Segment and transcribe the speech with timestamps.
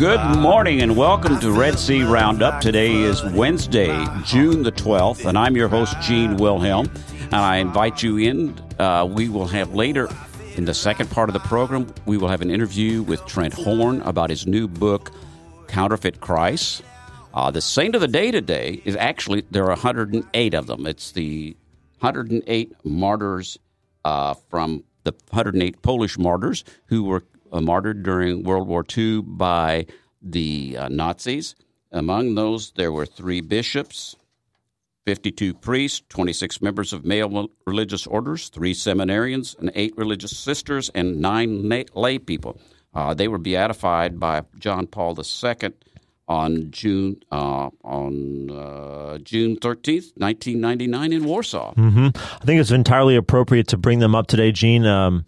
[0.00, 2.62] Good morning and welcome to Red Sea Roundup.
[2.62, 6.90] Today is Wednesday, June the 12th, and I'm your host, Gene Wilhelm.
[7.24, 8.58] And I invite you in.
[8.78, 10.08] Uh, we will have later
[10.56, 14.00] in the second part of the program, we will have an interview with Trent Horn
[14.00, 15.12] about his new book,
[15.68, 16.82] Counterfeit Christ.
[17.34, 20.86] Uh, the saint of the day today is actually, there are 108 of them.
[20.86, 21.54] It's the
[21.98, 23.58] 108 martyrs
[24.06, 27.22] uh, from the 108 Polish martyrs who were
[27.52, 29.86] martyred during World War II by
[30.22, 31.54] the uh, Nazis.
[31.92, 34.14] Among those, there were three bishops,
[35.06, 41.20] 52 priests, 26 members of male religious orders, three seminarians, and eight religious sisters, and
[41.20, 42.60] nine lay people.
[42.94, 45.72] Uh, they were beatified by John Paul II
[46.28, 51.74] on June uh, on uh, June 13th, 1999, in Warsaw.
[52.14, 54.86] I think it's entirely appropriate to bring them up today, Gene.
[54.86, 55.24] Um,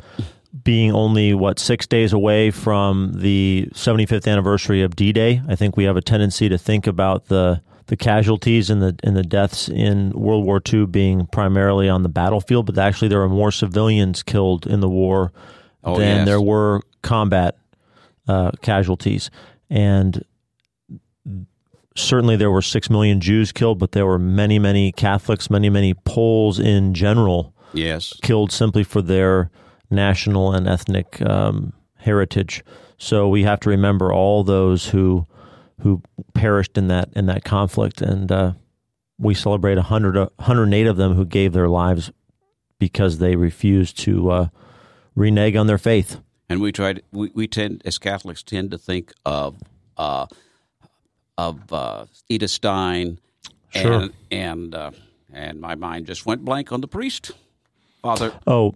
[0.64, 5.84] being only what six days away from the 75th anniversary of D-Day, I think we
[5.84, 10.10] have a tendency to think about the the casualties and the and the deaths in
[10.12, 14.66] World War II being primarily on the battlefield, but actually there are more civilians killed
[14.66, 15.32] in the war
[15.84, 16.26] Oh, than yes.
[16.26, 17.58] there were combat
[18.28, 19.30] uh, casualties,
[19.68, 20.24] and
[21.96, 25.92] certainly there were six million Jews killed, but there were many, many Catholics, many, many
[25.94, 28.14] Poles in general Yes.
[28.22, 29.50] killed simply for their
[29.92, 32.64] national and ethnic um, heritage.
[32.98, 35.26] So we have to remember all those who
[35.80, 36.00] who
[36.34, 38.52] perished in that in that conflict, and uh,
[39.18, 42.10] we celebrate 100, 108 of them who gave their lives
[42.78, 44.48] because they refused to uh,
[45.14, 46.20] renege on their faith.
[46.48, 49.56] and we tried we, we tend as catholics tend to think of
[49.96, 50.26] uh,
[51.38, 53.18] of uh, Edith Stein
[53.70, 53.92] Sure.
[54.02, 54.90] and and uh,
[55.32, 57.30] and my mind just went blank on the priest
[58.02, 58.74] father Oh,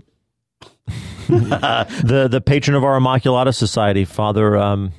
[1.29, 4.57] the the patron of our Immaculata Society, Father.
[4.57, 4.93] Um,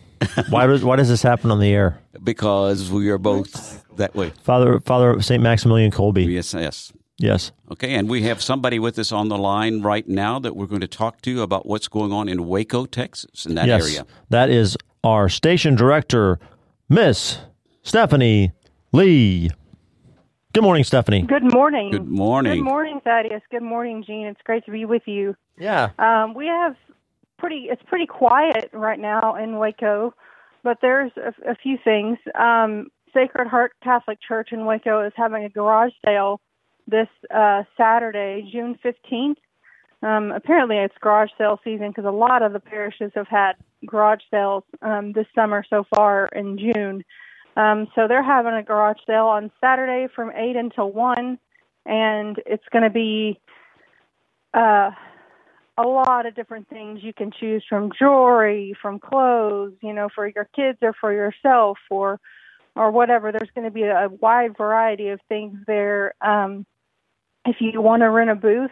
[0.50, 4.32] why does why does this happen on the air, because we are both that way
[4.42, 6.28] Father Father Saint Maximilian Kolbe?
[6.28, 7.52] yes yes Yes.
[7.72, 10.82] okay and we have somebody with us on the line right now that we're going
[10.82, 14.50] to talk to about what's going on in Waco Texas in that yes, area that
[14.50, 16.40] is our station director,
[16.90, 17.40] Miss
[17.82, 18.52] Stephanie
[18.92, 19.50] Lee.
[20.54, 21.22] Good morning, Stephanie.
[21.22, 21.92] Good morning.
[21.92, 23.42] good morning Good morning, Thaddeus.
[23.52, 24.28] Good morning, Gene.
[24.28, 25.36] It's great to be with you.
[25.58, 25.90] Yeah.
[26.00, 26.76] Um, we have
[27.38, 27.68] pretty.
[27.70, 30.14] It's pretty quiet right now in Waco,
[30.64, 32.18] but there's a, a few things.
[32.36, 36.40] Um, Sacred Heart Catholic Church in Waco is having a garage sale
[36.88, 39.40] this uh, Saturday, June fifteenth.
[40.04, 43.54] Um, apparently, it's garage sale season because a lot of the parishes have had
[43.86, 47.04] garage sales um, this summer so far in June.
[47.56, 51.40] Um, so they're having a garage sale on Saturday from eight until one,
[51.88, 53.40] and it's going to be
[54.54, 54.92] uh,
[55.78, 60.28] a lot of different things you can choose from jewelry, from clothes, you know, for
[60.28, 62.20] your kids or for yourself or
[62.76, 63.32] or whatever.
[63.32, 66.14] There's going to be a wide variety of things there.
[66.22, 66.66] Um,
[67.46, 68.72] if you want to rent a booth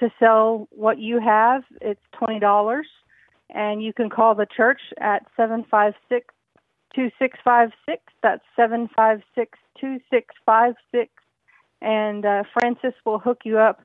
[0.00, 2.86] to sell what you have, it's twenty dollars,
[3.50, 6.34] and you can call the church at seven five six
[6.94, 8.02] two six five six.
[8.22, 11.10] That's seven five six two six five six,
[11.80, 13.82] and uh, Francis will hook you up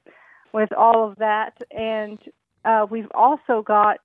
[0.53, 1.57] with all of that.
[1.71, 2.19] And
[2.65, 3.99] uh, we've also got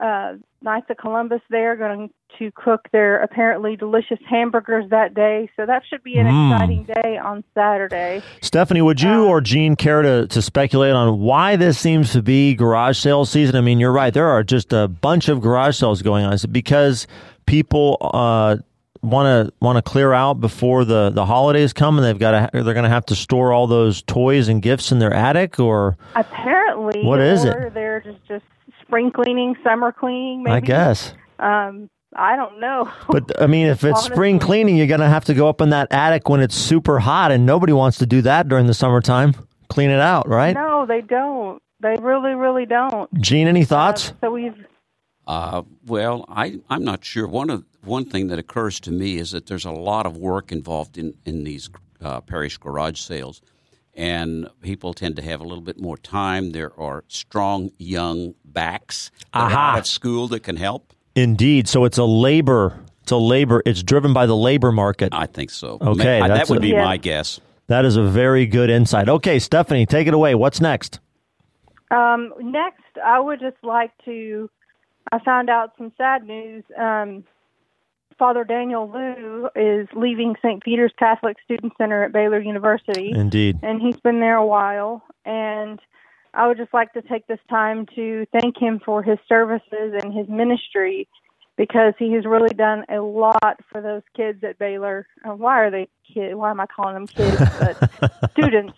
[0.00, 5.50] uh, Knights of Columbus there going to cook their apparently delicious hamburgers that day.
[5.56, 6.52] So that should be an Mm.
[6.52, 8.22] exciting day on Saturday.
[8.42, 12.22] Stephanie, would you Uh, or Gene care to, to speculate on why this seems to
[12.22, 13.56] be garage sale season?
[13.56, 14.14] I mean, you're right.
[14.14, 16.32] There are just a bunch of garage sales going on.
[16.32, 17.06] Is it because
[17.46, 18.58] people uh,
[19.02, 22.62] want to want to clear out before the, the holidays come and they've got to
[22.64, 25.96] they're going to have to store all those toys and gifts in their attic or
[26.14, 27.74] Apparently, What is it?
[27.74, 28.44] They're just just
[28.82, 30.42] spring cleaning, summer cleaning.
[30.44, 30.54] Maybe.
[30.54, 31.14] I guess.
[31.38, 32.90] Um, I don't know.
[33.10, 35.70] But I mean, if it's spring cleaning, you're going to have to go up in
[35.70, 39.34] that attic when it's super hot, and nobody wants to do that during the summertime.
[39.68, 40.54] Clean it out, right?
[40.54, 41.62] no, they don't.
[41.80, 43.12] They really, really don't.
[43.20, 44.14] Gene, any thoughts?
[44.22, 44.54] So we've
[45.26, 47.28] Uh, well, I, I'm not sure.
[47.28, 50.52] One of one thing that occurs to me is that there's a lot of work
[50.52, 51.70] involved in in these
[52.02, 53.40] uh, parish garage sales,
[53.94, 56.50] and people tend to have a little bit more time.
[56.52, 59.72] There are strong young backs that Aha.
[59.72, 60.92] out of school that can help.
[61.14, 61.68] Indeed.
[61.68, 62.78] So it's a labor.
[63.02, 63.62] It's a labor.
[63.64, 65.08] It's driven by the labor market.
[65.12, 65.78] I think so.
[65.80, 66.84] Okay, Ma- that would a- be Yeah.
[66.84, 67.40] my guess.
[67.68, 69.08] That is a very good insight.
[69.08, 70.34] Okay, Stephanie, take it away.
[70.34, 71.00] What's next?
[71.90, 74.48] Um, next, I would just like to.
[75.10, 76.64] I found out some sad news.
[76.78, 77.24] Um,
[78.18, 80.62] Father Daniel Liu is leaving St.
[80.62, 83.58] Peter's Catholic Student Center at Baylor University, Indeed.
[83.62, 85.02] and he's been there a while.
[85.24, 85.80] And
[86.34, 90.12] I would just like to take this time to thank him for his services and
[90.12, 91.08] his ministry
[91.56, 95.06] because he has really done a lot for those kids at Baylor.
[95.24, 96.34] Uh, why are they kids?
[96.34, 97.36] Why am I calling them kids?
[97.58, 98.74] But students.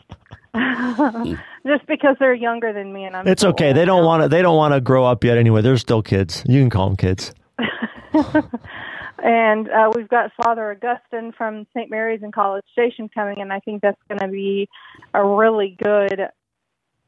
[1.67, 3.29] Just because they're younger than me, and I'm.
[3.29, 3.73] It's okay.
[3.73, 4.29] They don't want to.
[4.29, 5.39] They don't want to grow up yet.
[5.39, 6.43] Anyway, they're still kids.
[6.47, 7.33] You can call them kids.
[9.23, 11.91] And uh, we've got Father Augustine from St.
[11.91, 14.69] Mary's in College Station coming, and I think that's going to be
[15.13, 16.29] a really good,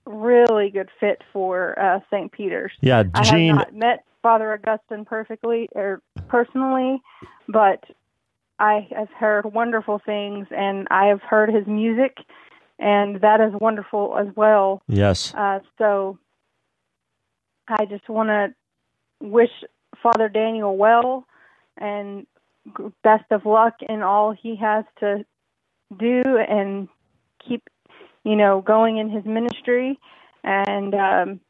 [0.05, 2.31] really good fit for uh, St.
[2.31, 2.73] Peter's.
[2.81, 3.13] Yeah, Gene.
[3.15, 7.01] I have not met Father Augustine perfectly or personally,
[7.49, 7.83] but
[8.59, 12.19] I have heard wonderful things, and I have heard his music,
[12.79, 14.83] and that is wonderful as well.
[14.87, 15.35] Yes.
[15.35, 16.19] Uh, so
[17.69, 18.55] I just want to
[19.21, 19.51] wish
[20.03, 21.27] Father Daniel well
[21.79, 22.27] and
[23.03, 25.25] best of luck in all he has to
[25.99, 26.89] do and
[27.47, 27.69] keep,
[28.25, 29.99] you know, going in his ministry.
[30.45, 31.41] And um,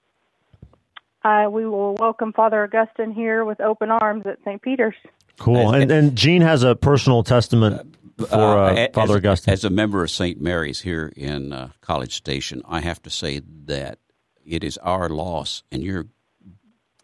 [1.23, 4.61] I, we will welcome Father Augustine here with open arms at St.
[4.61, 4.95] Peter's.
[5.39, 5.75] Cool.
[5.75, 9.53] And and Gene has a personal testament for uh, a- Father as, Augustine.
[9.53, 10.41] As a member of St.
[10.41, 13.99] Mary's here in uh, College Station, I have to say that
[14.45, 16.07] it is our loss and your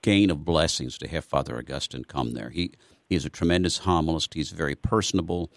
[0.02, 2.50] gain of blessings to have Father Augustine come there.
[2.50, 2.72] He
[3.08, 4.34] he is a tremendous homilist.
[4.34, 5.50] He's very personable.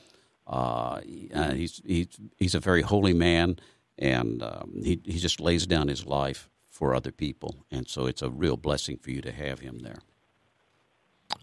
[0.47, 1.01] Uh,
[1.33, 2.07] uh, he's he's
[2.37, 3.57] he's a very holy man,
[3.97, 8.21] and um, he he just lays down his life for other people, and so it's
[8.21, 9.99] a real blessing for you to have him there.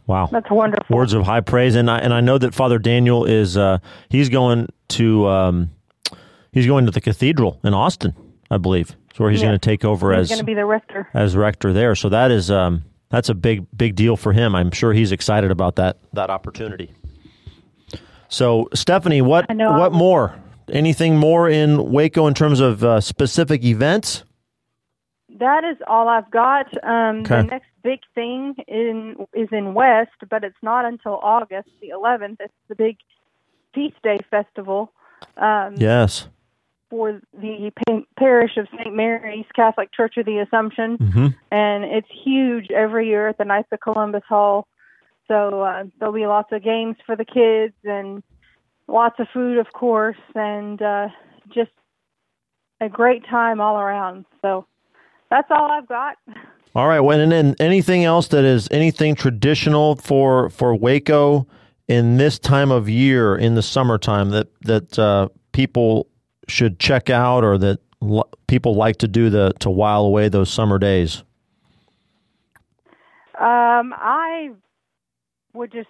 [0.07, 0.29] wow.
[0.31, 0.95] That's wonderful.
[0.97, 3.79] Words of high praise, and I and I know that Father Daniel is uh,
[4.09, 5.71] he's going to um,
[6.53, 8.15] he's going to the cathedral in Austin,
[8.51, 8.97] I believe.
[9.11, 9.49] It's where he's Yeah.
[9.49, 11.09] going to take over He's as going to be the rector.
[11.15, 11.95] as rector there.
[11.95, 14.55] So that is um, that's a big big deal for him.
[14.55, 16.93] I'm sure he's excited about that that opportunity.
[18.29, 20.35] So Stephanie, what what more?
[20.71, 24.25] Anything more in Waco in terms of uh, specific events?
[25.39, 26.67] That is all I've got.
[26.85, 27.43] Um, Okay.
[27.43, 32.37] The next big thing in is in West, but it's not until August the 11th.
[32.41, 32.99] It's the big
[33.73, 34.93] feast day festival
[35.37, 36.29] um, Yes.
[36.91, 37.71] For the
[38.19, 38.95] parish of St.
[38.95, 43.69] Mary's Catholic Church of the Assumption, hmm and it's huge every year at the Knights
[43.73, 44.67] of Columbus Hall.
[45.29, 48.23] So uh, there'll be lots of games for the kids and
[48.87, 51.09] lots of food, of course, and uh,
[51.55, 51.71] just
[52.81, 54.25] a great time all around.
[54.43, 54.67] So
[55.31, 56.17] that's all I've got.
[56.75, 57.01] All right.
[57.01, 61.47] Well, and then anything else that is anything traditional for for Waco
[61.89, 66.09] in this time of year in the summertime that that uh, people
[66.49, 70.51] should check out or that l- people like to do the to while away those
[70.51, 71.23] summer days.
[73.39, 74.51] Um, I
[75.53, 75.89] would just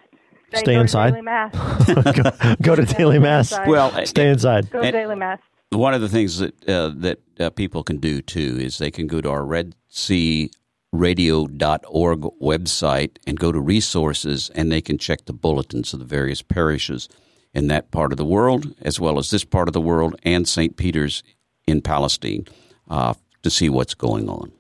[0.53, 1.11] say Stay go inside?
[1.11, 1.87] To daily mass.
[2.47, 3.55] go, go to daily mass.
[3.67, 4.71] Well, Stay inside.
[4.71, 5.41] Go to and- daily mass.
[5.71, 9.07] One of the things that uh, that uh, people can do too is they can
[9.07, 10.51] go to our Red Sea
[10.93, 16.41] radio.org website and go to resources and they can check the bulletins of the various
[16.41, 17.11] parishes
[17.55, 20.47] in that part of the world as well as this part of the world and
[20.49, 20.77] St.
[20.77, 21.23] Peter's
[21.67, 22.47] in Palestine
[22.89, 24.53] uh, to see what's going on.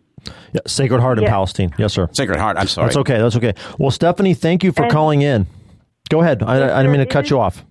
[0.53, 1.31] Yeah, Sacred Heart in Yeah.
[1.31, 1.71] Palestine.
[1.79, 2.09] Yes, sir.
[2.13, 2.87] Sacred Heart, I'm sorry.
[2.89, 3.19] That's okay.
[3.19, 3.55] That's okay.
[3.79, 5.47] Well, Stephanie, thank you for And- calling in.
[6.11, 6.43] Go ahead.
[6.43, 7.65] I, If I didn't mean to there cut you off.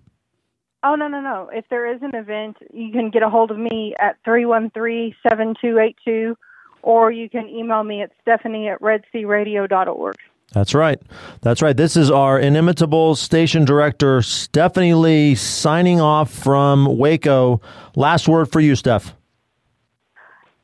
[0.84, 1.50] Oh no no no!
[1.52, 4.70] If there is an event, you can get a hold of me at three one
[4.70, 6.38] three seven two eight two,
[6.84, 10.16] or you can email me at stephanie at redsearadio.org.
[10.54, 11.00] That's right.
[11.42, 11.75] That's right.
[11.75, 17.62] This is our inimitable station director, Stephanie Lee, signing off from Waco.
[17.96, 19.13] Last word for you, Steph.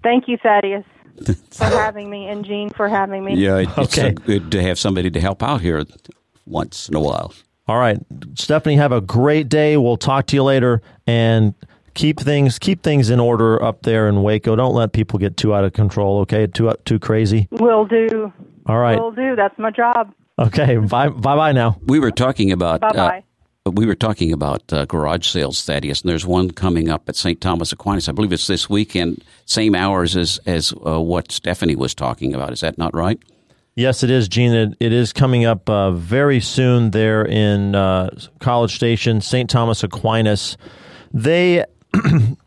[0.01, 0.85] Thank you, Thaddeus,
[1.51, 3.35] for having me, and Gene for having me.
[3.35, 4.09] Yeah, it- it's Okay.
[4.09, 5.83] uh, good to have somebody to help out here
[6.45, 7.33] once in a while.
[7.67, 7.97] All right,
[8.35, 9.77] Stephanie, have a great day.
[9.77, 11.53] We'll talk to you later, and
[11.93, 14.55] keep things keep things in order up there in Waco.
[14.55, 16.19] Don't let people get too out of control.
[16.21, 17.47] Okay, too too crazy.
[17.51, 18.31] Will do.
[18.65, 18.99] All right.
[18.99, 19.35] Will do.
[19.35, 20.13] That's my job.
[20.39, 20.77] Okay.
[20.77, 21.09] Bye.
[21.09, 21.35] Bye.
[21.35, 21.51] Bye.
[21.51, 21.77] Now.
[21.85, 23.23] We were talking about Bye bye.
[23.65, 27.15] Uh, we were talking about uh, garage sales, Thaddeus, and there's one coming up at
[27.15, 27.39] St.
[27.39, 28.09] Thomas Aquinas.
[28.09, 32.51] I believe it's this weekend, same hours as as uh, what Stephanie was talking about.
[32.51, 33.19] Is that not right?
[33.75, 34.53] Yes, it is, Gene.
[34.53, 39.49] It, it is coming up uh, very soon there in uh, College Station, St.
[39.49, 40.57] Thomas Aquinas.
[41.11, 41.63] They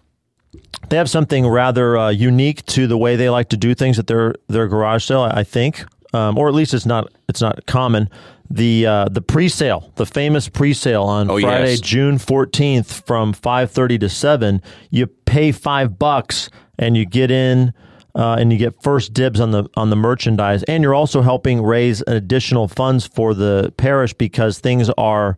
[0.88, 4.07] they have something rather uh, unique to the way they like to do things at
[4.07, 5.23] their their garage sale.
[5.23, 5.85] I think,
[6.15, 8.09] um, or at least it's not it's not common.
[8.49, 11.81] The uh, the pre-sale, the famous pre-sale on Oh, Friday, yes.
[11.81, 14.62] June fourteenth, from five thirty to seven.
[14.91, 16.49] You pay five bucks
[16.79, 17.73] and you get in.
[18.15, 21.62] Uh, and you get first dibs on the on the merchandise, and you're also helping
[21.62, 25.37] raise additional funds for the parish because things are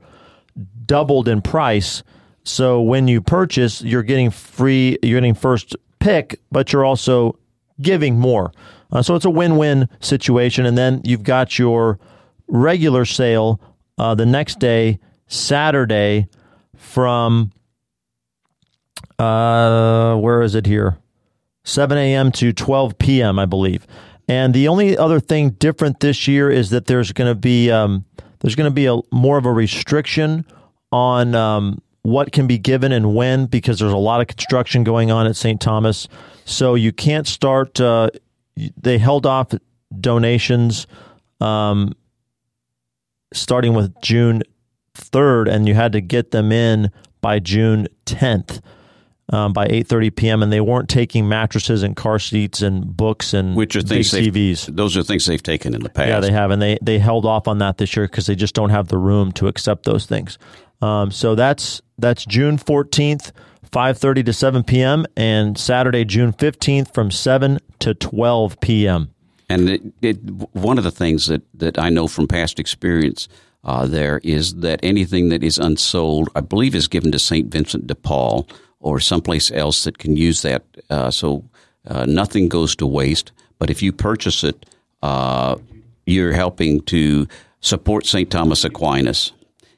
[0.86, 2.04] doubled in price.
[2.48, 7.38] So when you purchase, you're getting free, you're getting first pick, but you're also
[7.80, 8.52] giving more.
[8.90, 10.64] Uh, so it's a win-win situation.
[10.64, 11.98] And then you've got your
[12.46, 13.60] regular sale
[13.98, 16.28] uh, the next day, Saturday,
[16.74, 17.52] from
[19.18, 20.96] uh, where is it here?
[21.64, 22.32] 7 a.m.
[22.32, 23.86] to 12 p.m., I believe.
[24.26, 28.04] And the only other thing different this year is that there's going to be um,
[28.40, 30.44] there's going to be a more of a restriction
[30.92, 35.10] on um, what can be given and when because there's a lot of construction going
[35.10, 35.60] on at St.
[35.60, 36.08] Thomas.
[36.44, 37.80] So you can't start.
[37.80, 38.10] Uh,
[38.76, 39.52] they held off
[40.00, 40.86] donations
[41.40, 41.94] um,
[43.32, 44.42] starting with June
[44.96, 46.90] 3rd, and you had to get them in
[47.20, 48.60] by June 10th
[49.30, 50.42] um, by 8:30 p.m.
[50.42, 54.32] and they weren't taking mattresses and car seats and books and Which are things they've,
[54.32, 54.74] TVs.
[54.74, 56.08] those are things they've taken in the past.
[56.08, 58.54] Yeah, they have, and they they held off on that this year because they just
[58.54, 60.38] don't have the room to accept those things.
[60.80, 63.32] Um, so that's that's June 14th,
[63.70, 65.06] 5:30 to 7 p.m.
[65.16, 69.10] and Saturday, June 15th, from 7 to 12 p.m.
[69.48, 70.16] And it, it,
[70.52, 73.28] one of the things that, that I know from past experience
[73.64, 77.50] uh, there is that anything that is unsold, I believe, is given to St.
[77.50, 78.46] Vincent de Paul
[78.80, 80.64] or someplace else that can use that.
[80.90, 81.44] Uh, so
[81.86, 83.32] uh, nothing goes to waste.
[83.58, 84.66] But if you purchase it,
[85.02, 85.56] uh,
[86.06, 87.26] you're helping to
[87.60, 88.30] support St.
[88.30, 89.32] Thomas Aquinas.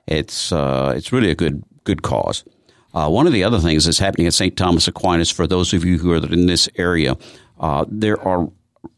[0.06, 2.44] It's uh, it's really a good good cause.
[2.92, 4.56] Uh, one of the other things that's happening at St.
[4.56, 7.16] Thomas Aquinas, for those of you who are in this area,
[7.60, 8.48] uh, there are, uh,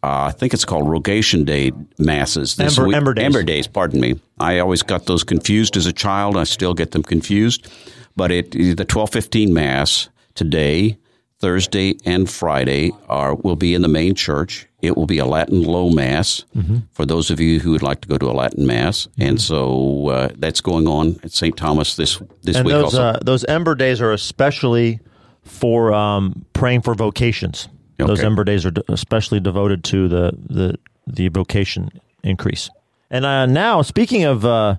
[0.02, 2.56] I think it's called Rogation Day masses.
[2.56, 3.24] this Ember- week- Ember Days.
[3.24, 4.18] Ember Days, pardon me.
[4.40, 6.36] I always got those confused as a child.
[6.38, 7.68] I still get them confused.
[8.16, 10.96] But it, the 1215 Mass today,
[11.42, 14.66] Thursday, and Friday are will be in the main church.
[14.80, 16.76] It will be a Latin Low Mass Mm-hmm.
[16.92, 19.08] for those of you who would like to go to a Latin Mass.
[19.18, 21.56] And so uh, that's going on at St.
[21.56, 23.02] Thomas this, this And week those also.
[23.02, 25.00] uh, those Ember Days are especially
[25.42, 27.68] for um, praying for vocations.
[27.98, 31.90] Those Ember Days are especially devoted to the the the vocation
[32.24, 32.70] increase.
[33.10, 34.76] And uh, now, speaking of uh,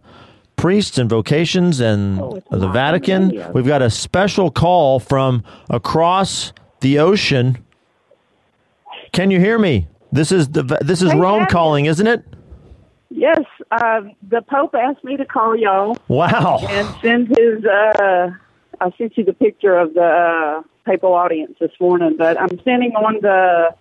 [0.56, 2.18] priests and vocations and
[2.52, 7.58] the Vatican, we've got a special call from across the ocean.
[9.12, 9.88] Can you hear me?
[10.12, 12.24] This is the this is I Rome calling, isn't it?
[13.10, 13.42] Yes,
[13.72, 16.60] uh, the Pope asked me to call y'all Wow.
[16.70, 17.64] and send his.
[17.66, 18.32] Uh,
[18.82, 22.92] I sent you the picture of the uh, papal audience this morning, but I'm standing
[22.96, 23.76] on the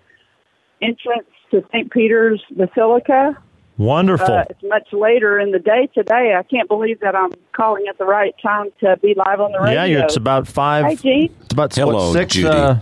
[0.80, 1.90] entrance to St.
[1.90, 3.36] Peter's Basilica.
[3.78, 4.34] Wonderful.
[4.34, 6.34] Uh, it's much later in the day today.
[6.38, 9.60] I can't believe that I'm calling at the right time to be live on the
[9.60, 9.84] radio.
[9.84, 10.84] yeah, it's about five.
[10.84, 11.34] Hi, Gene.
[11.42, 12.48] It's about Hello, what, six Judy.
[12.48, 12.76] uh,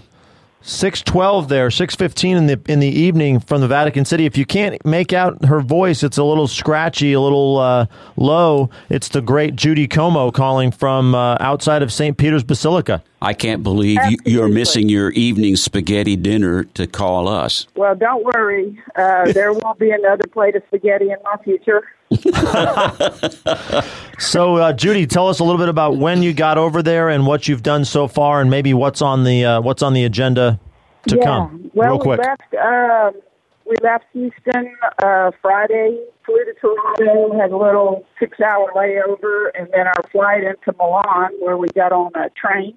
[0.62, 4.26] six twelve there, six fifteen in the in the evening from the Vatican City.
[4.26, 7.87] If you can't make out her voice, it's a little scratchy, a little uh,
[8.17, 8.71] low.
[8.88, 12.17] It's the great Judy Como calling from uh, outside of St.
[12.17, 13.02] Peter's Basilica.
[13.23, 17.67] I can't believe you, you're missing your evening spaghetti dinner to call us.
[17.76, 18.83] Well, don't worry.
[18.97, 21.83] Uh, there won't be another plate of spaghetti in my future.
[24.21, 27.26] So, uh, Judy, tell us a little bit about when you got over there and
[27.26, 30.61] what you've done so far, and maybe what's on the uh, what's on the agenda
[31.09, 31.25] to yeah.
[31.25, 31.71] come.
[31.73, 32.21] Well, Real quick.
[32.21, 32.55] we left.
[32.55, 33.23] Um,
[33.64, 39.87] we left Houston uh, Friday, flew to Toronto, had a little six-hour layover, and then
[39.87, 42.75] our flight into Milan, where we got on a train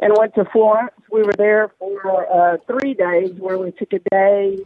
[0.00, 0.94] and went to Florence.
[1.12, 4.58] We were there for uh, three days, where we took a day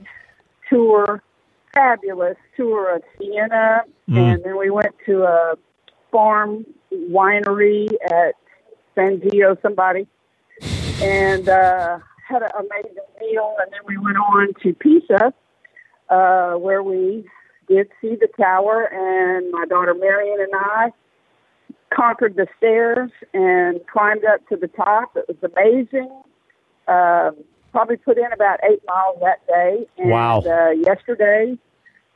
[0.71, 1.21] tour,
[1.75, 5.55] fabulous tour of Siena, and then we went to a
[6.11, 8.35] farm winery at
[8.95, 10.07] San Gio, somebody
[11.03, 13.57] and uh, had an amazing meal.
[13.61, 15.33] And then we went on to Pisa,
[16.09, 17.29] uh, where we
[17.69, 20.93] did see the tower, and my daughter Marion and I
[21.93, 25.17] conquered the stairs and climbed up to the top.
[25.17, 26.11] It was amazing.
[26.87, 29.87] Um probably put in about eight miles that day.
[29.99, 30.43] And, Wow.
[30.47, 31.59] Uh, yesterday,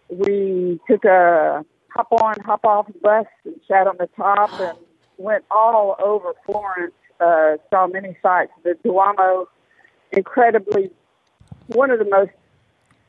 [0.08, 4.78] we took a hop on, hop off bus and sat on the top and
[5.18, 6.94] went all over Florence.
[7.20, 8.52] Uh, saw many sights.
[8.62, 9.48] The Duomo,
[10.12, 10.92] incredibly
[11.66, 12.30] one of the most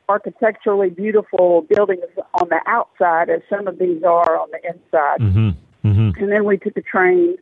[0.08, 2.02] architecturally beautiful buildings
[2.34, 5.20] on the outside, as some of these are on the inside.
[5.20, 5.50] hmm
[5.82, 7.36] hmm And then we took a train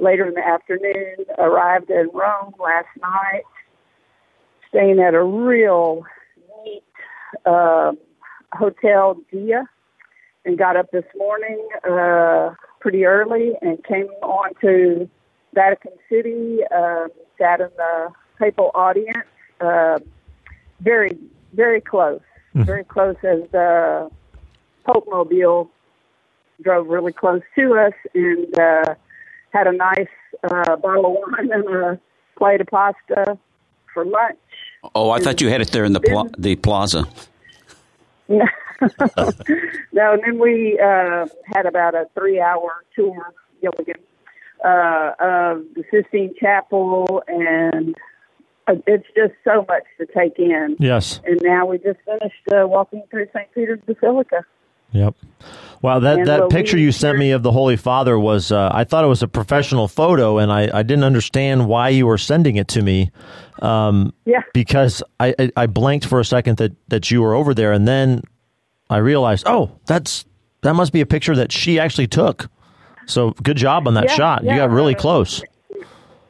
[0.00, 3.44] later in the afternoon, arrived in Rome last night,
[4.68, 6.04] staying at a real
[6.64, 6.82] neat
[7.44, 7.92] uh,
[8.52, 9.68] hotel, Dia,
[10.44, 15.08] and got up this morning uh, pretty early and came on to
[15.54, 17.08] Vatican City, uh,
[17.38, 19.26] sat in the papal audience,
[19.60, 19.98] uh,
[20.80, 21.18] very,
[21.52, 22.20] very close,
[22.54, 24.10] very close as the
[24.86, 25.70] Pope Mobile
[26.62, 28.94] drove really close to us and uh,
[29.50, 30.06] had a nice
[30.44, 32.00] uh, bottle of wine and a
[32.36, 33.38] plate of pasta
[33.92, 34.38] for lunch.
[34.94, 37.06] Oh, I thought you had it there in the pla- the plaza.
[38.28, 38.44] no,
[39.92, 44.00] and then we uh, had about a three-hour tour, Gilligan,
[44.64, 47.96] uh, of the Sistine Chapel, and
[48.68, 50.76] uh, it's just so much to take in.
[50.78, 51.20] Yes.
[51.24, 53.52] And now we just finished uh, walking through St.
[53.54, 54.44] Peter's Basilica.
[54.92, 55.14] Yep.
[55.80, 58.82] Wow, that, And that picture you sent me of the Holy Father was, uh, I
[58.82, 62.56] thought it was a professional photo, and I, I didn't understand why you were sending
[62.56, 63.12] it to me
[63.62, 64.42] um, Yeah.
[64.52, 68.22] because I, I, blanked for a second that, that you were over there, and then
[68.90, 70.24] I realized, oh, that's
[70.62, 72.48] that must be a picture that she actually took.
[73.06, 74.44] So good job on that Yeah, shot.
[74.44, 75.42] You got really uh, close.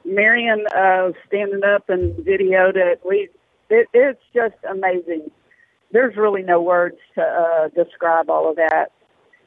[0.05, 3.01] Marion uh, standing up and videoed it.
[3.05, 3.29] We
[3.71, 5.31] it, it's just amazing.
[5.91, 8.93] There's really no words to uh, describe all of that.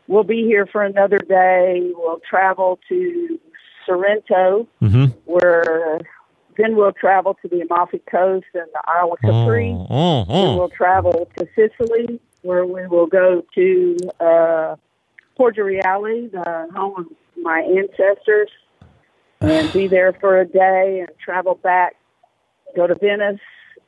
[0.07, 1.91] We'll be here for another day.
[1.93, 3.39] We'll travel to
[3.85, 5.99] Sorrento, hmm where
[6.57, 9.73] then we'll travel to the Amalfi Coast and the Isle of Capri.
[9.89, 14.75] Oh, Then we'll travel to Sicily, where we will go to uh,
[15.37, 17.05] Porto Reale, the home of
[17.41, 18.49] my ancestors,
[19.39, 21.95] and be there for a day and travel back,
[22.75, 23.39] go to Venice,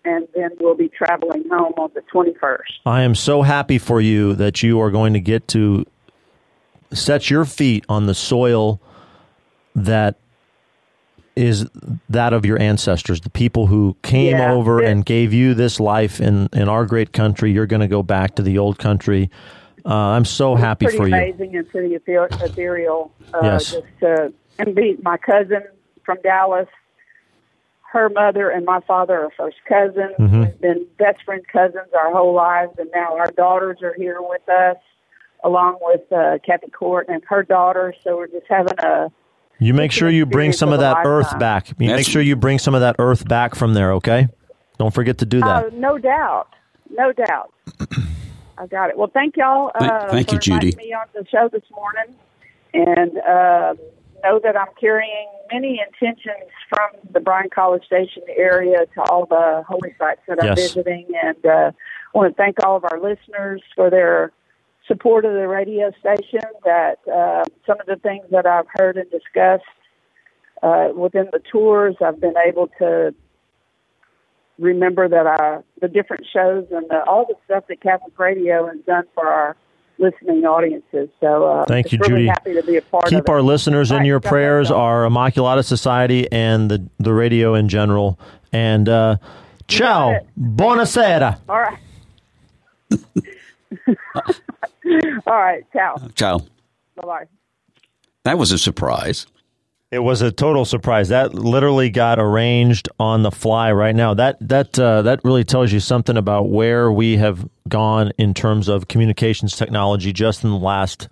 [0.06, 2.58] and then we'll be traveling home on the 21st.
[2.86, 5.86] I am so happy for you that you are going to get to
[6.92, 8.80] set your feet on the soil
[9.76, 10.16] that
[11.36, 11.68] is
[12.10, 14.54] that of your ancestors, the people who came Yeah.
[14.54, 17.52] over and gave you this life in, in our great country.
[17.52, 19.32] You're going to go back to the old country.
[19.84, 21.16] Uh, I'm so happy for you.
[21.16, 23.12] amazing and pretty ethereal.
[23.34, 23.72] Uh, Yes.
[23.72, 25.64] Just to, and be my cousin
[26.06, 26.68] from Dallas.
[27.94, 30.16] Her mother and my father are first cousins.
[30.20, 30.46] Mhm.
[30.48, 34.42] We've been best friend cousins our whole lives, and now our daughters are here with
[34.50, 34.78] us,
[35.44, 37.94] along with uh, Kathy Court and her daughter.
[38.04, 39.12] So we're just having a
[39.60, 41.68] You make sure you bring some of of a that earth back.
[41.78, 44.28] You make sure you bring some of that earth back from there, okay?
[44.80, 45.66] Don't forget to do that.
[45.66, 46.48] Oh, no doubt,
[46.90, 47.54] no doubt.
[48.58, 48.98] I got it.
[48.98, 49.70] Well, thank y'all.
[49.76, 50.68] Uh, Thank- thank for you, Judy.
[50.70, 52.16] inviting Me on the show this morning,
[52.74, 53.76] and uh,
[54.24, 59.64] know that I'm carrying many intentions from the Bryan College Station area to all the
[59.68, 60.58] holy sites that I'm Yes.
[60.58, 61.72] visiting, and uh,
[62.14, 64.32] want to thank all of our listeners for their
[64.88, 66.42] support of the radio station.
[66.64, 69.64] That uh, some of the things that I've heard and discussed
[70.62, 73.14] uh, within the tours, I've been able to
[74.60, 78.78] remember that I, the different shows and the, all the stuff that Catholic Radio has
[78.86, 79.58] done for our
[80.04, 81.10] listening audiences.
[81.20, 82.28] So uh, Thank you, really Judy.
[82.28, 83.30] happy to be a part of Keep it.
[83.30, 84.80] our listeners in All right, your prayers, y'all.
[84.80, 88.20] our Immaculata Society, and the, the radio in general.
[88.52, 89.18] And uh,
[89.68, 90.20] ciao.
[90.40, 91.40] Buonasera.
[91.50, 91.80] All right.
[95.26, 95.64] all right.
[95.74, 95.96] Ciao.
[96.16, 96.40] Ciao.
[96.96, 97.26] Bye bye.
[98.24, 99.26] That was a surprise.
[99.94, 101.10] It was a total surprise.
[101.10, 104.16] That literally got arranged on the fly right now.
[104.16, 108.68] That that uh, that really tells you something about where we have gone in terms
[108.68, 111.08] of communications technology just in the last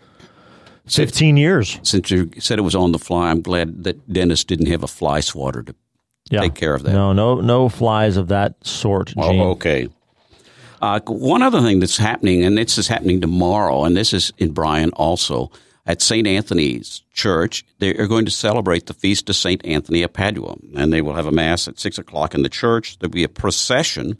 [0.87, 1.79] fifteen years.
[1.83, 4.87] Since you said it was on the fly, I'm glad that Dennis didn't have a
[4.87, 5.75] fly swatter to
[6.31, 6.41] Yeah.
[6.41, 6.93] take care of that.
[6.93, 9.09] No, no, no flies of that sort.
[9.09, 9.39] Gene.
[9.41, 9.89] Oh, okay.
[10.81, 14.51] Uh, one other thing that's happening, and this is happening tomorrow, and this is in
[14.51, 15.51] Bryan also,
[15.85, 16.27] at St.
[16.27, 19.63] Anthony's Church, they are going to celebrate the feast of St.
[19.65, 20.55] Anthony of Padua.
[20.75, 22.99] And they will have a Mass at 6 o'clock in the church.
[22.99, 24.17] There'll be a procession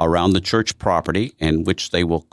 [0.00, 2.26] around the church property in which they will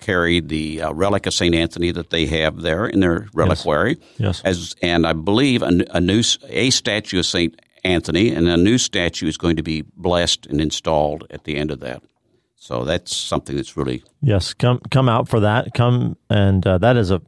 [0.00, 1.54] carry the uh, relic of St.
[1.54, 3.98] Anthony that they have there in their reliquary.
[4.18, 4.42] Yes.
[4.44, 7.58] As, and I believe a, a new a statue of St.
[7.84, 11.70] Anthony and a new statue is going to be blessed and installed at the end
[11.70, 12.02] of that.
[12.56, 15.74] So that's something that's really Yes, come come out for that.
[15.74, 17.20] Come and uh, that is a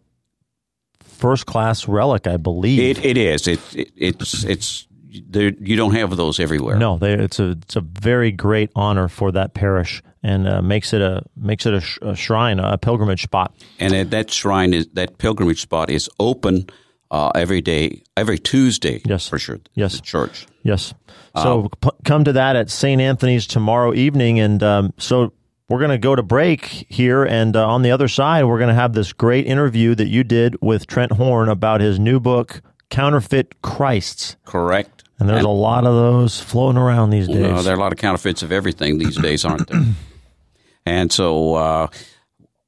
[1.05, 2.81] first class relic, I believe.
[2.81, 4.88] it, it is it, it it's it's
[5.29, 6.77] there, you don't have those everywhere.
[6.77, 10.93] no, they, it's a it's a very great honor for that parish, and uh, makes
[10.93, 13.55] it a makes it a, sh- a shrine, a pilgrimage spot.
[13.79, 16.67] and that- shrine is that pilgrimage spot is open
[17.11, 19.01] uh, every day, every Tuesday.
[19.05, 19.29] Yes.
[19.29, 19.61] for sure.
[19.75, 20.01] Yes.
[20.01, 20.47] church.
[20.64, 20.95] Yes.
[21.37, 23.01] So p- come to that at St.
[23.01, 24.40] Anthony's tomorrow evening.
[24.40, 25.33] And um, so
[25.68, 27.24] we're going to go to break here.
[27.24, 30.24] And uh, on the other side, we're going to have this great interview that you
[30.24, 34.37] did with Trent Horn about his new book, Counterfeit Christs.
[34.44, 35.05] Correct.
[35.18, 37.37] And there's And- a lot of those floating around these days.
[37.38, 39.83] No, there are a lot of counterfeits of everything these days, aren't there?
[40.87, 41.87] and so uh,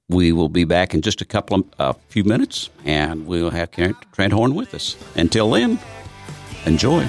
[0.09, 3.73] we will be back in just a couple of a few minutes, and we'll have
[3.73, 4.97] Trent Trent Horn with us.
[5.17, 5.79] Until then,
[6.65, 7.09] enjoy.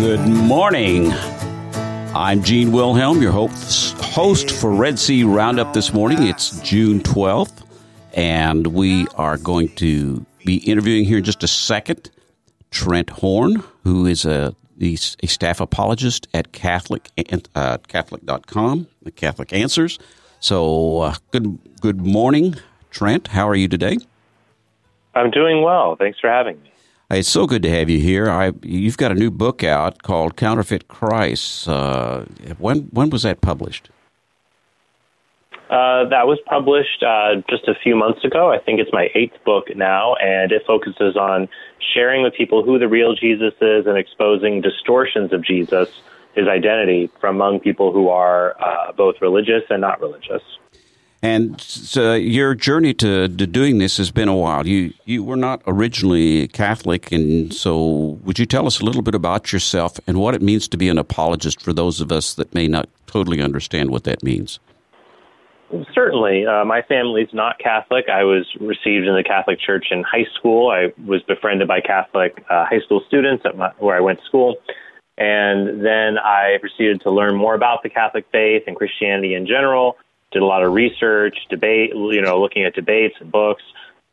[0.00, 1.12] Good morning.
[2.14, 6.22] I'm Gene Wilhelm, your host, for Red Sea Roundup this morning.
[6.22, 7.62] It's June 12th,
[8.14, 12.10] and we are going to be interviewing here in just a second
[12.70, 17.10] Trent Horn, who is a, a staff apologist at Catholic,
[17.54, 19.98] uh, Catholic.com, the Catholic Answers.
[20.40, 22.54] So, uh, good, good morning,
[22.90, 23.28] Trent.
[23.28, 23.98] How are you today?
[25.14, 25.94] I'm doing well.
[25.96, 26.69] Thanks for having me.
[27.10, 28.30] It's so good to have you here.
[28.30, 31.68] I, you've got a new book out called Counterfeit Christ.
[31.68, 32.24] Uh,
[32.58, 33.90] when when was that published?
[35.68, 38.52] Uh, that was published uh, just a few months ago.
[38.52, 41.48] I think it's my eighth book now, and it focuses on
[41.94, 45.88] sharing with people who the real Jesus is and exposing distortions of Jesus,
[46.34, 50.42] his identity, from among people who are uh, both religious and not religious.
[51.22, 54.66] And so your journey to, to doing this has been a while.
[54.66, 59.14] You you were not originally Catholic, and so would you tell us a little bit
[59.14, 62.54] about yourself and what it means to be an apologist for those of us that
[62.54, 64.60] may not totally understand what that means?
[65.94, 66.46] Certainly.
[66.46, 68.08] Uh, my family's not Catholic.
[68.08, 70.70] I was received in the Catholic Church in high school.
[70.70, 74.24] I was befriended by Catholic uh, high school students at my, where I went to
[74.24, 74.56] school.
[75.16, 79.96] And then I proceeded to learn more about the Catholic faith and Christianity in general.
[80.32, 83.62] Did a lot of research, debate, you know, looking at debates and books.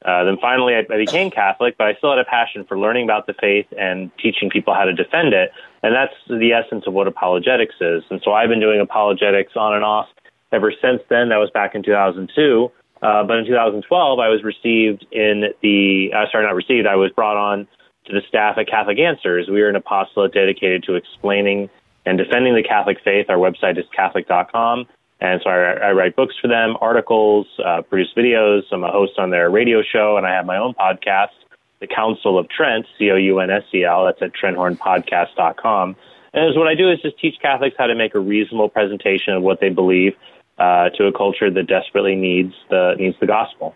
[0.06, 3.06] Uh, then finally, I, I became Catholic, but I still had a passion for learning
[3.06, 5.52] about the faith and teaching people how to defend it.
[5.84, 8.04] And that's the essence of what apologetics is.
[8.10, 10.08] And so I've been doing apologetics on and off
[10.52, 11.30] ever since then.
[11.30, 12.72] That was back in 2002.
[13.02, 17.12] Uh, but in 2012, I was received in the, uh, sorry, not received, I was
[17.12, 17.68] brought on
[18.06, 19.50] to the staff at Catholic Answers.
[19.50, 21.70] We are an apostolate dedicated to explaining
[22.06, 23.28] and defending the Catholic faith.
[23.30, 24.88] Our website is Catholic.com.
[25.20, 28.62] And so I, I write books for them, articles, uh, produce videos.
[28.72, 31.34] I'm a host on their radio show, and I have my own podcast,
[31.80, 34.06] The Counsel of Trent, C O U N S E L.
[34.06, 35.96] That's at TrentHornPodcast.com.
[36.34, 39.42] And what I do is just teach Catholics how to make a reasonable presentation of
[39.42, 40.14] what they believe
[40.60, 43.76] uh, to a culture that desperately needs the needs the gospel.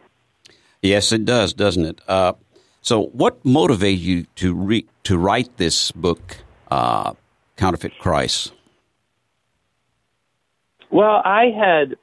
[0.81, 2.01] Yes, it does, doesn't it?
[2.07, 2.33] Uh,
[2.81, 6.37] so, what motivated you to re- to write this book,
[6.69, 7.13] uh,
[7.55, 8.53] Counterfeit Christ?
[10.91, 11.95] Well, I had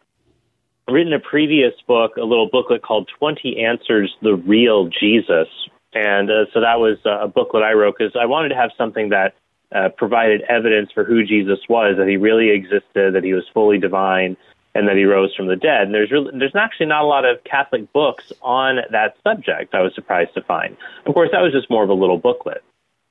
[0.91, 5.49] written a previous book, a little booklet called 20 Answers The Real Jesus.
[5.93, 8.71] And uh, so that was uh, a booklet I wrote because I wanted to have
[8.79, 9.35] something that
[9.75, 13.79] uh, provided evidence for who Jesus was, that he really existed, that he was fully
[13.79, 14.37] divine,
[14.75, 15.83] and that he rose from the dead.
[15.83, 19.75] And there's really, there's actually not a lot of Catholic books on that subject.
[19.75, 20.77] I was surprised to find.
[21.05, 22.63] Of course, that was just more of a little booklet.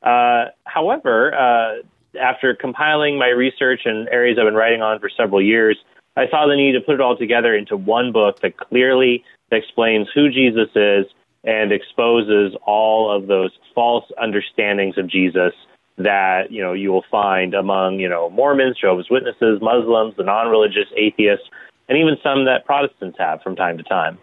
[0.02, 1.84] Uh, however, uh,
[2.20, 5.78] after compiling my research and areas I've been writing on for several years,
[6.15, 10.08] I saw the need to put it all together into one book that clearly explains
[10.13, 11.06] who Jesus is
[11.43, 15.54] and exposes all of those false understandings of Jesus
[15.98, 20.88] that you know you will find among you know Mormons, Jehovah's Witnesses, Muslims, the non-religious
[20.96, 21.48] atheists,
[21.89, 24.17] and even some that Protestants have from time to time.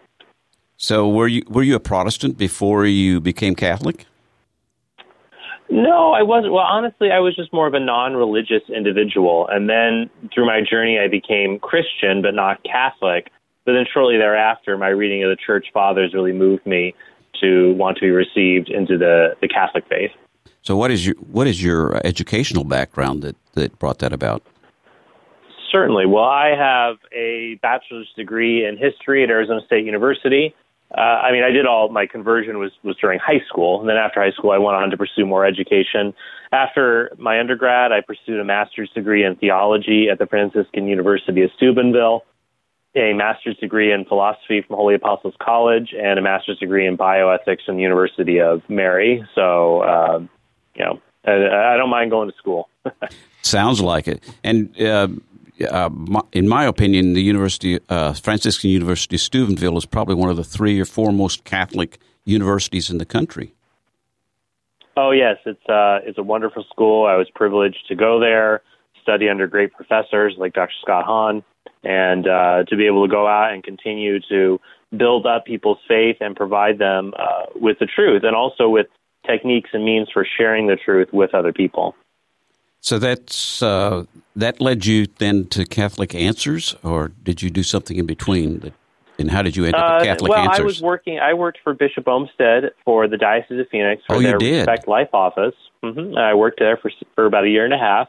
[0.77, 4.05] So, were you were you a Protestant before you became Catholic?
[5.69, 6.53] No, I wasn't.
[6.53, 10.99] Well, honestly, I was just more of a non-religious individual, and then through my journey,
[10.99, 13.31] I became Christian, but not Catholic.
[13.65, 16.93] But then shortly thereafter, my reading of the Church Fathers really moved me
[17.41, 20.11] to want to be received into the, the Catholic faith.
[20.61, 24.43] So, what is your what is your uh, educational background that that brought that about?
[25.71, 26.05] Certainly.
[26.05, 30.55] Well, I have a bachelor's degree in history at Arizona State University.
[30.91, 33.97] Uh, I mean, I did all my conversion was was during high school, and then
[33.97, 36.13] after high school, I went on to pursue more education.
[36.51, 41.49] After my undergrad, I pursued a master's degree in theology at the Franciscan University of
[41.57, 42.23] Steubenville,
[42.95, 47.65] a master's degree in philosophy from Holy Apostles College, and a master's degree in bioethics
[47.65, 49.27] from the University of Mary.
[49.33, 50.19] So, uh,
[50.75, 52.69] you know, I, I don't mind going to school.
[53.41, 54.23] Sounds like it.
[54.43, 55.07] And uh,
[55.69, 60.37] uh, my, in my opinion, the University, uh, Franciscan University Steubenville is probably one of
[60.37, 63.53] the three or four most Catholic universities in the country.
[64.97, 67.05] Oh yes, it's uh, it's a wonderful school.
[67.05, 68.61] I was privileged to go there,
[69.01, 70.73] study under great professors like Dr.
[70.81, 71.43] Scott Hahn,
[71.83, 74.59] and uh, to be able to go out and continue to
[74.95, 78.87] build up people's faith and provide them uh, with the truth, and also with
[79.27, 81.95] techniques and means for sharing the truth with other people.
[82.85, 84.03] So that's uh,
[84.35, 88.59] that led you then to Catholic Answers, or did you do something in between?
[88.59, 88.73] That,
[89.17, 90.59] and how did you end up at Uh, Catholic well, Answers?
[90.59, 91.17] I was working.
[91.19, 94.67] I worked for Bishop Olmsted for the Diocese of Phoenix for Oh, their did?
[94.67, 95.55] Respect Life office.
[95.81, 98.07] hmm I worked there for for about a year and a half.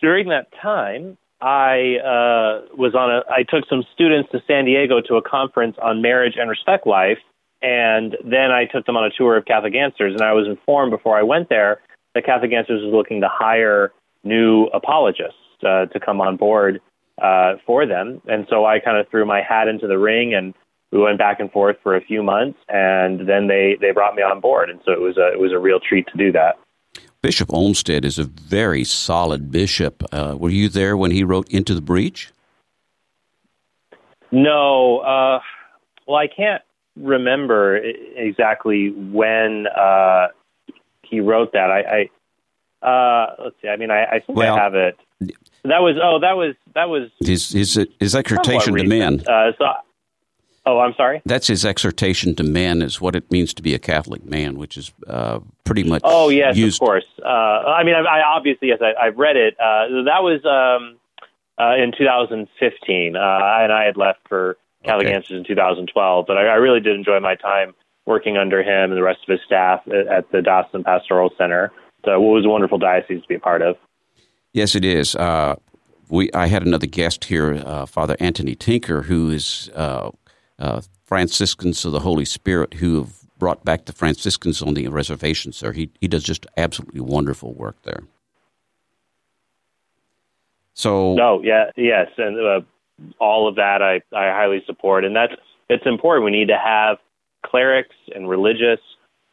[0.00, 3.22] During that time, I uh, was on a.
[3.30, 7.18] I took some students to San Diego to a conference on marriage and respect life,
[7.62, 10.12] and then I took them on a tour of Catholic Answers.
[10.14, 11.78] And I was informed before I went there
[12.16, 13.92] that Catholic Answers was looking to hire
[14.24, 16.80] new apologists uh, to come on board
[17.20, 18.22] uh, for them.
[18.26, 20.54] And so I kind of threw my hat into the ring and
[20.90, 24.22] we went back and forth for a few months and then they, they brought me
[24.22, 24.70] on board.
[24.70, 26.58] And so it was a, it was a real treat to do that.
[27.20, 30.02] Bishop Olmsted is a very solid bishop.
[30.10, 32.30] Uh, were you there when he wrote Into the Breach?
[34.32, 35.40] No, uh,
[36.06, 36.62] well, I can't
[36.96, 37.76] remember
[38.16, 40.28] exactly when uh,
[41.08, 41.70] he wrote that.
[41.70, 42.08] I,
[42.82, 43.68] I uh, let's see.
[43.68, 44.96] I mean, I, I think Well- I have it.
[45.64, 49.20] That was oh, that was that was His his, his exhortation to men.
[49.26, 49.64] Uh, so,
[50.64, 51.22] oh, I'm sorry.
[51.24, 54.76] That's his exhortation to men, is what it means to be a Catholic man, which
[54.76, 56.76] is uh, pretty much Oh yes, used.
[56.80, 57.06] of course.
[57.20, 59.54] Uh, I mean, I, I obviously yes, I, I've read it.
[59.58, 60.98] Uh, that was um,
[61.58, 65.16] uh, in 2015, uh, and I had left for Catholic Okay.
[65.16, 66.26] Answers in 2012.
[66.28, 67.74] But I, I really did enjoy my time
[68.06, 71.72] working under him and the rest of his staff at, the Diocesan Pastoral Center.
[72.04, 73.76] So it was a wonderful diocese to be a part of.
[74.52, 75.14] Yes, it is.
[75.16, 75.56] Uh,
[76.08, 80.10] we I had another guest here, uh, Father Anthony Tinker, who is uh,
[80.58, 85.52] uh, Franciscans of the Holy Spirit, who have brought back the Franciscans on the reservation.
[85.52, 88.04] Sir, he he does just absolutely wonderful work there.
[90.74, 92.60] So No, yeah, yes, and uh,
[93.18, 95.34] all of that I, I highly support, and that's
[95.68, 96.24] it's important.
[96.24, 96.98] We need to have
[97.48, 98.80] clerics and religious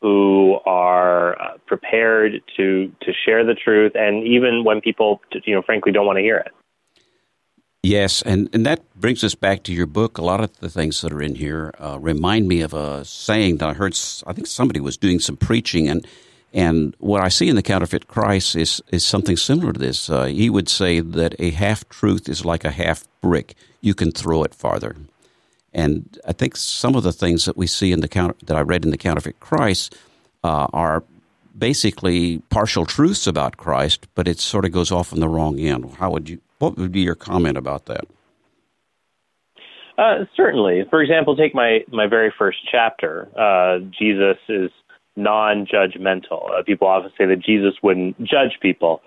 [0.02, 5.62] who are uh, prepared to to share the truth, and even when people, you know,
[5.62, 6.52] frankly, don't want to hear it.
[7.86, 10.18] Yes, and, and that brings us back to your book.
[10.18, 13.58] A lot of the things that are in here uh, remind me of a saying
[13.58, 13.98] that I heard.
[14.26, 16.08] I think somebody was doing some preaching, and
[16.54, 20.10] and what I see in the counterfeit Christ is is something similar to this.
[20.10, 24.12] Uh, he would say that a half truth is like a half brick; you can
[24.12, 24.96] throw it farther.
[25.74, 28.62] And I think some of the things that we see in the counter, that I
[28.62, 29.96] read in the counterfeit Christ
[30.44, 31.04] uh, are
[31.58, 35.96] basically partial truths about Christ, but it sort of goes off on the wrong end.
[35.96, 36.40] How would you?
[36.60, 38.06] What would be your comment about that?
[39.98, 40.84] Uh, certainly.
[40.90, 43.28] For example, take my, my very first chapter.
[43.38, 44.72] Uh, Jesus is
[45.16, 46.50] non judgmental.
[46.50, 49.02] Uh, people often say that Jesus wouldn't judge people.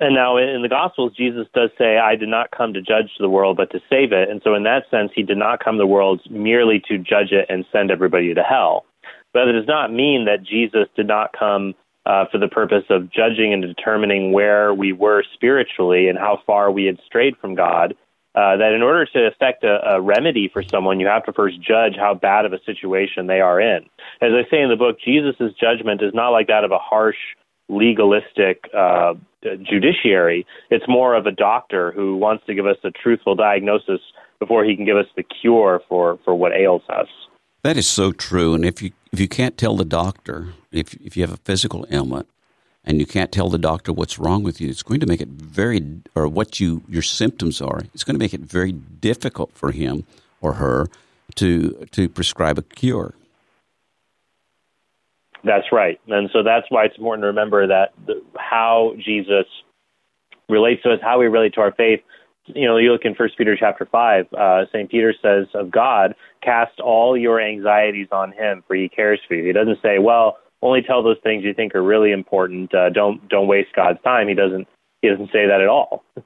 [0.00, 3.28] And now in the Gospels, Jesus does say, I did not come to judge the
[3.28, 4.28] world, but to save it.
[4.28, 7.30] And so, in that sense, he did not come to the world merely to judge
[7.30, 8.84] it and send everybody to hell.
[9.32, 11.74] But it does not mean that Jesus did not come
[12.06, 16.70] uh, for the purpose of judging and determining where we were spiritually and how far
[16.70, 17.94] we had strayed from God
[18.34, 21.60] uh, that in order to effect a, a remedy for someone, you have to first
[21.60, 23.84] judge how bad of a situation they are in.
[24.20, 27.16] As I say in the book, Jesus' judgment is not like that of a harsh,
[27.68, 30.46] legalistic uh, Uh, judiciary.
[30.70, 34.00] It's more of a doctor who wants to give us a truthful diagnosis
[34.38, 37.08] before he can give us the cure for, for what ails us.
[37.62, 38.54] That is so true.
[38.54, 41.86] And if you if you can't tell the doctor if if you have a physical
[41.90, 42.28] ailment
[42.84, 45.28] and you can't tell the doctor what's wrong with you, it's going to make it
[45.28, 47.80] very or what you your symptoms are.
[47.94, 50.04] It's going to make it very difficult for him
[50.40, 50.88] or her
[51.36, 53.14] to to prescribe a cure.
[55.44, 56.00] That's right.
[56.08, 59.46] And so that's why it's important to remember that the, how Jesus
[60.48, 62.00] relates to us, how we relate to our faith.
[62.46, 64.26] You know, you look in First Peter chapter five.
[64.32, 69.20] Uh, Saint Peter says of God, "Cast all your anxieties on Him, for He cares
[69.26, 72.74] for you." He doesn't say, "Well, only tell those things you think are really important.
[72.74, 74.68] Uh, don't don't waste God's time." He doesn't.
[75.00, 76.04] He doesn't say that at all.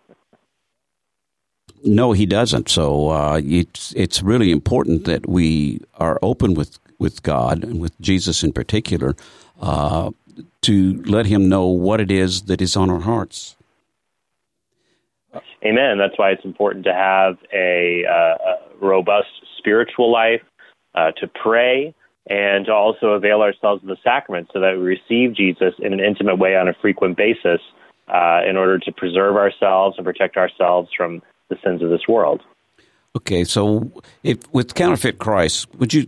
[1.85, 2.68] No, he doesn't.
[2.68, 7.98] So uh, it's it's really important that we are open with with God and with
[8.00, 9.14] Jesus in particular
[9.61, 10.11] uh,
[10.62, 13.56] to let Him know what it is that is on our hearts.
[15.64, 15.98] Amen.
[15.98, 20.42] That's why it's important to have a, uh, a robust spiritual life,
[20.94, 21.94] uh, to pray,
[22.28, 26.00] and to also avail ourselves of the sacrament so that we receive Jesus in an
[26.00, 27.61] intimate way on a frequent basis.
[28.08, 32.42] uh, in order to preserve ourselves and protect ourselves from the sins of this world.
[33.16, 33.90] Okay, so
[34.22, 36.06] if, with counterfeit Christ, would you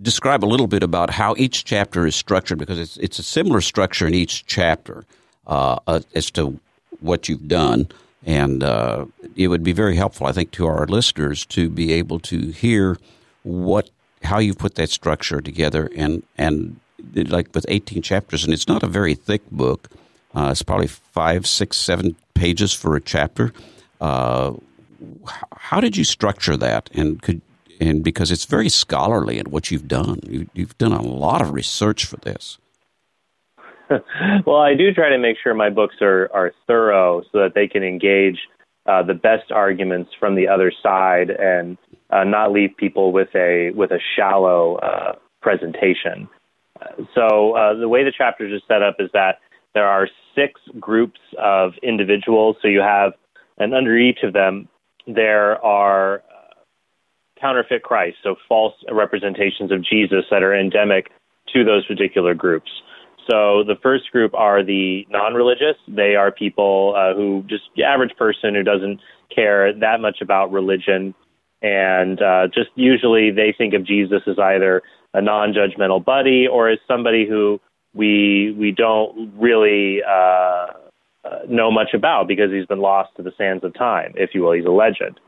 [0.00, 2.58] describe a little bit about how each chapter is structured?
[2.58, 5.04] Because it's it's a similar structure in each chapter
[5.46, 6.58] uh, uh, as to
[7.00, 7.88] what you've done,
[8.24, 12.20] and uh, it would be very helpful, I think, to our listeners to be able
[12.20, 12.98] to hear
[13.42, 13.90] what
[14.22, 16.80] how you put that structure together, and and
[17.14, 19.88] like with eighteen chapters, and it's not a very thick book.
[20.34, 23.52] Uh, it's probably five, six, seven pages for a chapter.
[24.00, 24.52] Uh,
[25.56, 27.40] how did you structure that and could
[27.80, 31.52] and because it's very scholarly in what you've done you, you've done a lot of
[31.52, 32.58] research for this
[34.46, 37.68] well, I do try to make sure my books are, are thorough so that they
[37.68, 38.38] can engage
[38.86, 41.76] uh, the best arguments from the other side and
[42.10, 46.28] uh, not leave people with a with a shallow uh, presentation.
[47.14, 49.38] So uh, the way the chapters are set up is that
[49.74, 52.56] there are six groups of individuals.
[52.60, 53.12] So you have,
[53.58, 54.68] and under each of them,
[55.06, 56.22] there are
[57.40, 61.10] counterfeit Christ, so false representations of Jesus that are endemic
[61.52, 62.70] to those particular groups.
[63.30, 65.76] So the first group are the non-religious.
[65.88, 69.00] They are people uh, who just the average person who doesn't
[69.34, 71.14] care that much about religion,
[71.62, 74.82] and uh, just usually they think of Jesus as either
[75.14, 77.60] a non-judgmental buddy or as somebody who
[77.94, 80.66] we we don't really uh,
[81.24, 84.42] uh, know much about because he's been lost to the sands of time, if you
[84.42, 84.52] will.
[84.52, 85.18] He's a legend.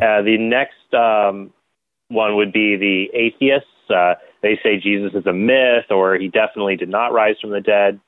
[0.00, 1.52] Uh, the next um,
[2.08, 3.68] one would be the atheists.
[3.90, 7.60] Uh, they say Jesus is a myth or he definitely did not rise from the
[7.60, 8.00] dead.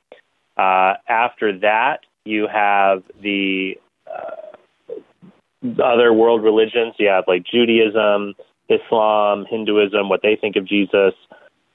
[0.56, 3.74] Uh, after that, you have the
[4.06, 6.94] uh, other world religions.
[6.98, 8.34] You have like Judaism,
[8.68, 11.14] Islam, Hinduism, what they think of Jesus.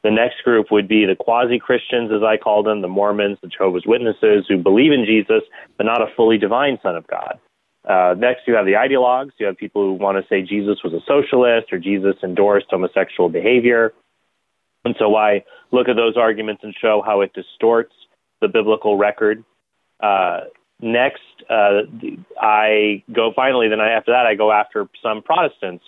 [0.03, 3.47] The next group would be the quasi Christians, as I call them, the Mormons, the
[3.47, 5.41] Jehovah's Witnesses, who believe in Jesus,
[5.77, 7.39] but not a fully divine Son of God.
[7.87, 9.31] Uh, next, you have the ideologues.
[9.37, 13.29] You have people who want to say Jesus was a socialist or Jesus endorsed homosexual
[13.29, 13.93] behavior.
[14.85, 17.93] And so I look at those arguments and show how it distorts
[18.41, 19.43] the biblical record.
[20.01, 20.41] Uh,
[20.81, 21.81] next, uh,
[22.39, 23.67] I go finally.
[23.69, 25.83] Then I, after that, I go after some Protestants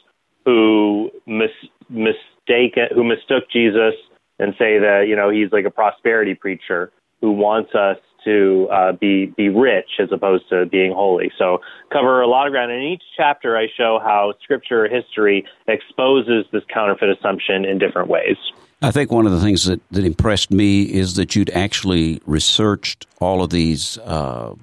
[0.46, 1.50] who mis-
[1.90, 3.94] mistake who mistook Jesus
[4.40, 8.92] and say that you know he's like a prosperity preacher who wants us to uh,
[8.92, 11.32] be be rich as opposed to being holy.
[11.38, 11.62] So
[11.92, 12.72] cover a lot of ground.
[12.72, 18.10] In each chapter, I show how Scripture or history exposes this counterfeit assumption in different
[18.10, 18.36] ways.
[18.82, 23.08] I think one of the things that, that impressed me is that you'd actually researched
[23.20, 24.54] all of these uh,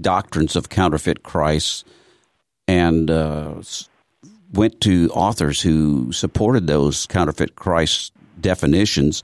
[0.00, 1.86] doctrines of counterfeit Christ
[2.68, 3.54] and uh,
[4.52, 9.22] went to authors who supported those counterfeit Christ definitions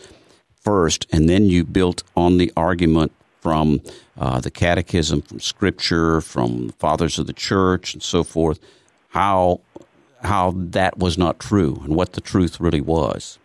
[0.60, 3.82] first, and then you built on the argument from
[4.16, 8.60] uh, the Catechism, from Scripture, from the Fathers of the Church, and so forth,
[9.08, 9.60] how
[10.22, 13.38] how that was not true and what the truth really was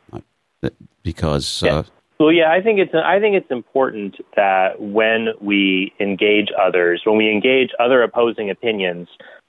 [1.03, 1.75] because yeah.
[1.75, 1.83] uh,
[2.19, 7.17] well yeah i think it's i think it's important that when we engage others when
[7.17, 9.07] we engage other opposing opinions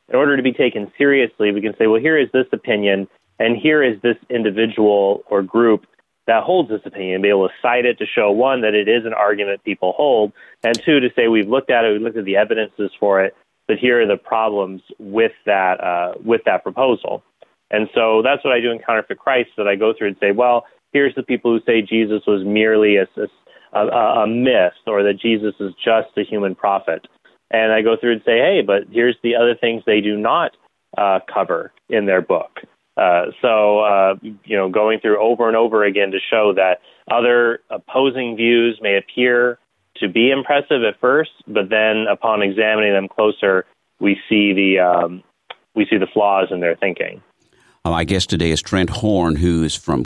[0.09, 3.07] in order to be taken seriously we can say well here is this opinion
[3.39, 5.87] and here is this individual or group
[6.29, 9.05] that holds this opinion be able to cite it to show one that it is
[9.05, 12.25] an argument people hold and two to say we've looked at it we've looked at
[12.25, 13.35] the evidences for it
[13.67, 17.25] but here are the problems with that uh, with that proposal
[17.71, 20.33] and so that's what I do in Counterfeit Christ that I go through and say,
[20.33, 23.07] well, here's the people who say Jesus was merely a,
[23.73, 27.07] a, a myth or that Jesus is just a human prophet.
[27.51, 30.53] And I go through and say, hey, but here's the other things they do not
[30.97, 32.61] uh, cover in their book.
[32.99, 37.61] Uh, so, uh, you know, going through over and over again to show that other
[37.71, 39.59] opposing views may appear
[39.99, 43.65] to be impressive at first, but then upon examining them closer,
[44.01, 45.23] we see the um,
[45.75, 47.23] we see the flaws in their thinking.
[47.85, 50.05] My guest today is Trent Horn, who is from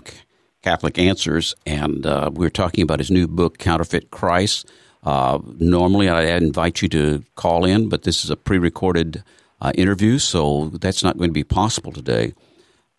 [0.63, 4.71] Catholic Answers, and uh, we're talking about his new book, Counterfeit Christ.
[5.03, 9.25] Uh, normally, I invite you to call in, but this is a pre recorded
[9.61, 12.35] uh, interview, so that's not going to be possible today.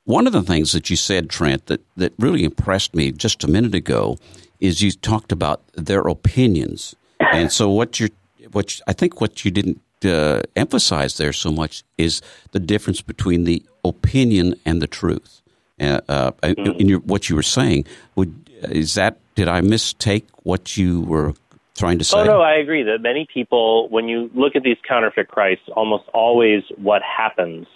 [0.05, 3.47] One of the things that you said, Trent, that, that really impressed me just a
[3.47, 4.17] minute ago
[4.60, 6.95] is you talked about their opinions.
[7.19, 8.10] And so, what you
[8.51, 13.45] what I think what you didn't uh, emphasize there so much is the difference between
[13.45, 15.41] the opinion and the truth.
[15.79, 16.79] Uh, uh, mm-hmm.
[16.79, 17.85] In your, what you were saying,
[18.15, 19.17] would is that?
[19.35, 21.33] Did I mistake what you were
[21.75, 22.17] trying to say?
[22.17, 26.04] Oh no, I agree that many people, when you look at these counterfeit Christs, almost
[26.13, 27.67] always what happens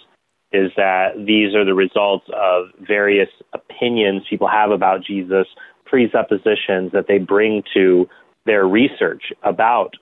[0.52, 5.46] is that these are the results of various opinions people have about Jesus,
[5.84, 8.08] presuppositions that they bring to
[8.46, 9.94] their research about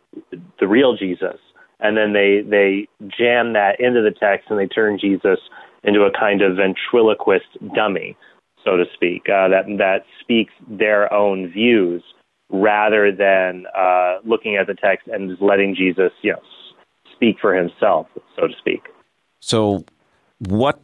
[0.60, 1.38] the real Jesus,
[1.80, 2.88] and then they they
[3.18, 5.38] jam that into the text and they turn Jesus
[5.82, 8.16] into a kind of ventriloquist dummy,
[8.64, 12.02] so to speak, uh, that that speaks their own views
[12.50, 16.40] rather than uh, looking at the text and just letting Jesus, you know,
[17.12, 18.82] speak for himself, so to speak.
[19.40, 19.84] So,
[20.38, 20.80] what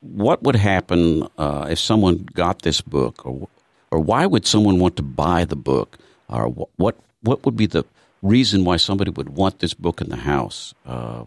[0.00, 3.48] what would happen uh, if someone got this book, or
[3.90, 7.84] or why would someone want to buy the book, or what what would be the
[8.22, 10.74] reason why somebody would want this book in the house?
[10.86, 11.24] Uh,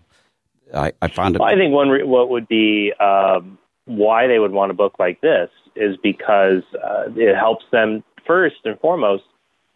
[0.74, 1.39] I, I found it.
[1.39, 4.95] Well, I think one re- what would be um, why they would want a book
[4.99, 9.24] like this is because uh, it helps them first and foremost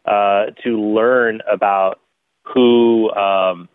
[0.05, 1.99] uh, to learn about
[2.43, 3.67] who um,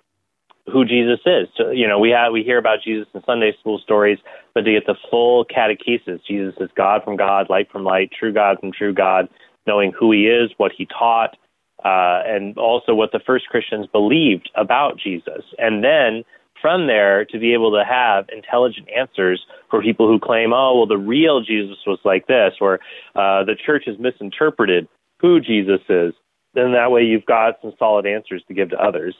[0.70, 1.48] who Jesus is.
[1.56, 4.18] So, you know, we have we hear about Jesus in Sunday school stories,
[4.54, 8.32] but to get the full catechesis, Jesus is God from God, light from light, true
[8.32, 9.28] God from true God,
[9.66, 11.36] knowing who He is, what He taught,
[11.84, 16.24] uh, and also what the first Christians believed about Jesus, and then
[16.60, 20.86] from there to be able to have intelligent answers for people who claim, oh, well,
[20.86, 22.74] the real Jesus was like this, or
[23.16, 24.86] uh, the church has misinterpreted
[25.20, 26.14] who Jesus is.
[26.54, 29.16] Then that way you've got some solid answers to give to others.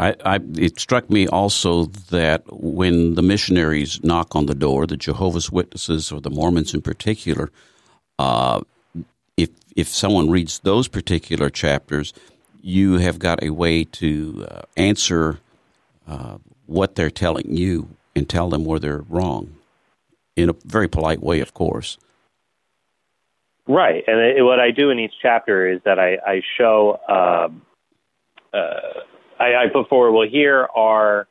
[0.00, 4.96] I, I, it struck me also that when the missionaries knock on the door, the
[4.96, 7.50] Jehovah's Witnesses or the Mormons in particular,
[8.18, 8.62] uh,
[9.36, 12.14] if if someone reads those particular chapters,
[12.62, 15.38] you have got a way to uh, answer
[16.08, 19.54] uh, what they're telling you and tell them where they're wrong
[20.34, 21.98] in a very polite way, of course.
[23.66, 27.62] Right, and it, what I do in each chapter is that I, I show, um,
[28.52, 29.00] uh,
[29.40, 30.12] I, I, put forward.
[30.12, 31.26] Well, here are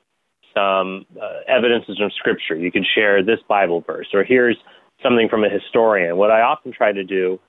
[0.56, 2.56] some uh, evidences from Scripture.
[2.56, 4.58] You can share this Bible verse, or here's
[5.04, 6.18] something from a historian.
[6.18, 7.40] What I often try to do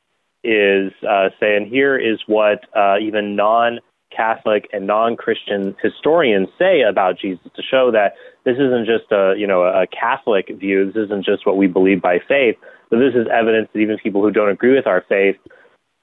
[0.44, 3.80] is uh, say, and here is what uh, even non
[4.14, 9.46] Catholic and non-Christian historians say about Jesus to show that this isn't just a you
[9.46, 10.86] know a Catholic view.
[10.86, 12.56] This isn't just what we believe by faith,
[12.90, 15.36] but this is evidence that even people who don't agree with our faith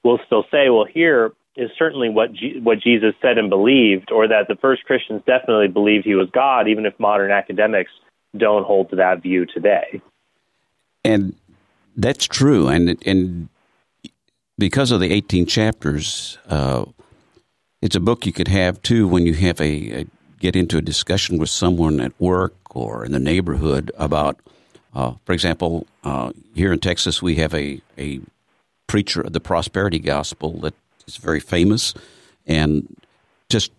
[0.04, 4.28] will still say, well, here is certainly what G- what Jesus said and believed, or
[4.28, 7.92] that the first Christians definitely believed he was God, even if modern academics
[8.36, 10.02] don't hold to that view today.
[11.04, 11.36] And
[11.96, 13.50] that's true, and and
[14.58, 16.38] because of the 18 chapters.
[16.48, 16.86] Uh,
[17.82, 20.08] it's a book you could have too when you have a, a
[20.40, 24.40] get into a discussion with someone at work or in the neighborhood about,
[24.94, 28.20] uh, for example, uh, here in Texas we have a a
[28.88, 30.74] preacher of the prosperity gospel that
[31.08, 31.94] is very famous,
[32.46, 32.96] and
[33.50, 33.72] just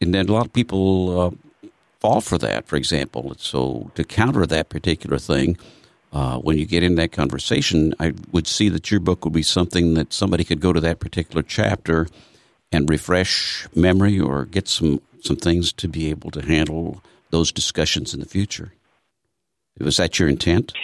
[0.00, 1.68] and then a lot of people uh,
[2.00, 2.66] fall for that.
[2.66, 5.56] For example, so to counter that particular thing.
[6.14, 9.42] Uh, when you get in that conversation, I would see that your book would be
[9.42, 12.06] something that somebody could go to that particular chapter
[12.70, 18.12] and refresh memory or get some, some things to be able to handle those discussions
[18.12, 18.74] in the future.
[19.80, 20.74] Was that your intent?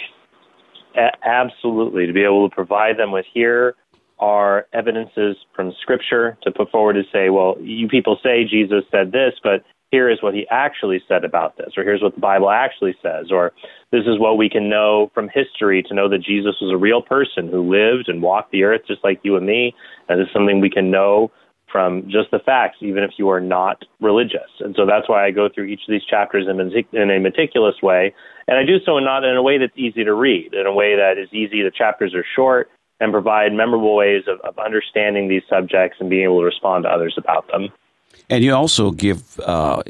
[1.23, 2.07] Absolutely.
[2.07, 3.75] To be able to provide them with here
[4.19, 9.11] are evidences from Scripture to put forward to say, well, you people say Jesus said
[9.11, 12.51] this, but here is what he actually said about this, or here's what the Bible
[12.51, 13.51] actually says, or
[13.91, 17.01] this is what we can know from history to know that Jesus was a real
[17.01, 19.73] person who lived and walked the earth just like you and me.
[20.07, 21.31] And this is something we can know
[21.71, 24.49] from just the facts, even if you are not religious.
[24.59, 27.75] And so that's why I go through each of these chapters in, in a meticulous
[27.81, 28.13] way.
[28.47, 30.95] And I do so not in a way that's easy to read, in a way
[30.95, 31.61] that is easy.
[31.61, 36.23] The chapters are short and provide memorable ways of, of understanding these subjects and being
[36.23, 37.69] able to respond to others about them.
[38.29, 39.81] And you also give uh,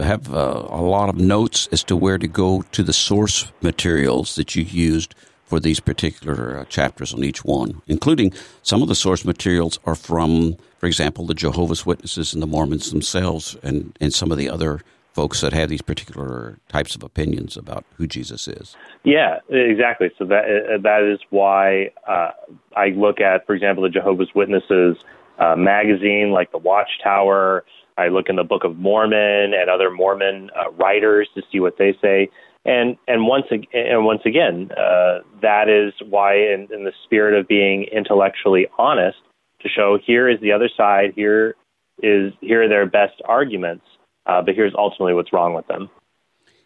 [0.00, 4.34] have uh, a lot of notes as to where to go to the source materials
[4.36, 8.94] that you used for these particular uh, chapters on each one, including some of the
[8.94, 14.12] source materials are from, for example, the Jehovah's Witnesses and the Mormons themselves, and, and
[14.12, 14.80] some of the other
[15.14, 18.76] folks that have these particular types of opinions about who Jesus is.
[19.04, 20.10] Yeah, exactly.
[20.18, 22.30] So that uh, that is why uh,
[22.76, 24.96] I look at, for example, the Jehovah's Witnesses
[25.38, 27.64] uh, magazine, like the Watchtower.
[27.96, 31.78] I look in the Book of Mormon and other Mormon uh, writers to see what
[31.78, 32.28] they say.
[32.64, 37.46] And and once and once again, uh, that is why, in, in the spirit of
[37.46, 39.18] being intellectually honest,
[39.60, 41.54] to show here is the other side, here
[42.02, 43.84] is here are their best arguments,
[44.26, 45.90] uh, but here's ultimately what's wrong with them.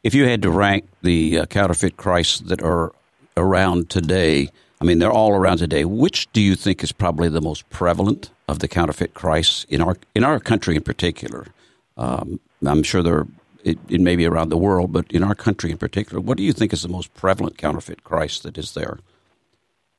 [0.03, 2.93] If you had to rank the uh, counterfeit Christs that are
[3.37, 4.51] around today,
[4.81, 5.85] I mean they're all around today.
[5.85, 9.97] Which do you think is probably the most prevalent of the counterfeit Christs in our
[10.15, 11.47] in our country in particular?
[11.97, 13.27] Um, I'm sure there
[13.65, 16.43] it, it may be around the world, but in our country in particular, what do
[16.43, 18.99] you think is the most prevalent counterfeit Christ that is there?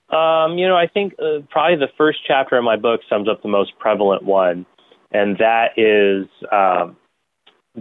[0.09, 3.43] Um, you know, I think uh, probably the first chapter of my book sums up
[3.43, 4.65] the most prevalent one.
[5.11, 6.95] and that is um,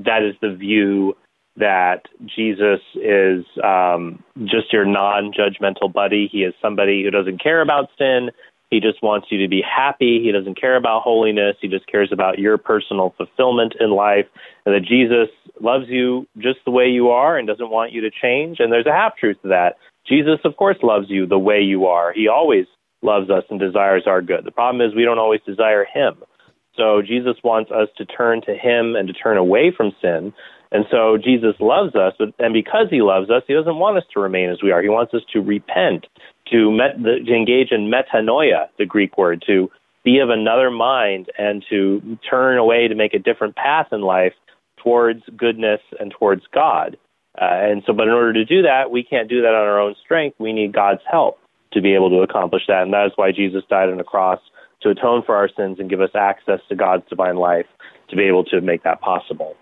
[0.05, 1.17] that is the view
[1.57, 6.29] that Jesus is um, just your non-judgmental buddy.
[6.31, 8.31] He is somebody who doesn't care about sin.
[8.71, 10.23] He just wants you to be happy.
[10.23, 11.57] He doesn't care about holiness.
[11.61, 14.27] He just cares about your personal fulfillment in life.
[14.67, 15.29] And that Jesus
[15.61, 18.61] loves you just the way you are and doesn't want you to change.
[18.61, 19.77] And there's a half truth to that.
[20.07, 22.13] Jesus, of course, loves you the way you are.
[22.13, 22.67] He always
[23.03, 24.45] loves us and desires our good.
[24.45, 26.23] The problem is we don't always desire Him.
[26.79, 30.33] So Jesus wants us to turn to Him and to turn away from sin.
[30.71, 34.05] And so Jesus loves us, but and because He loves us, He doesn't want us
[34.15, 34.81] to remain as we are.
[34.81, 36.07] He wants us to repent,
[36.53, 39.71] to, met, to engage in metanoia, the Greek word, to
[40.05, 44.35] be of another mind and to turn away to make a different path in life
[44.83, 46.97] towards goodness and towards God.
[47.41, 49.81] Uh, and so, but in order to do that, we can't do that on our
[49.81, 50.39] own strength.
[50.39, 51.39] We need God's help
[51.73, 52.83] to be able to accomplish that.
[52.83, 54.41] And that is why Jesus died on the cross
[54.83, 57.67] to atone for our sins and give us access to God's divine life
[58.11, 59.57] to be able to make that possible.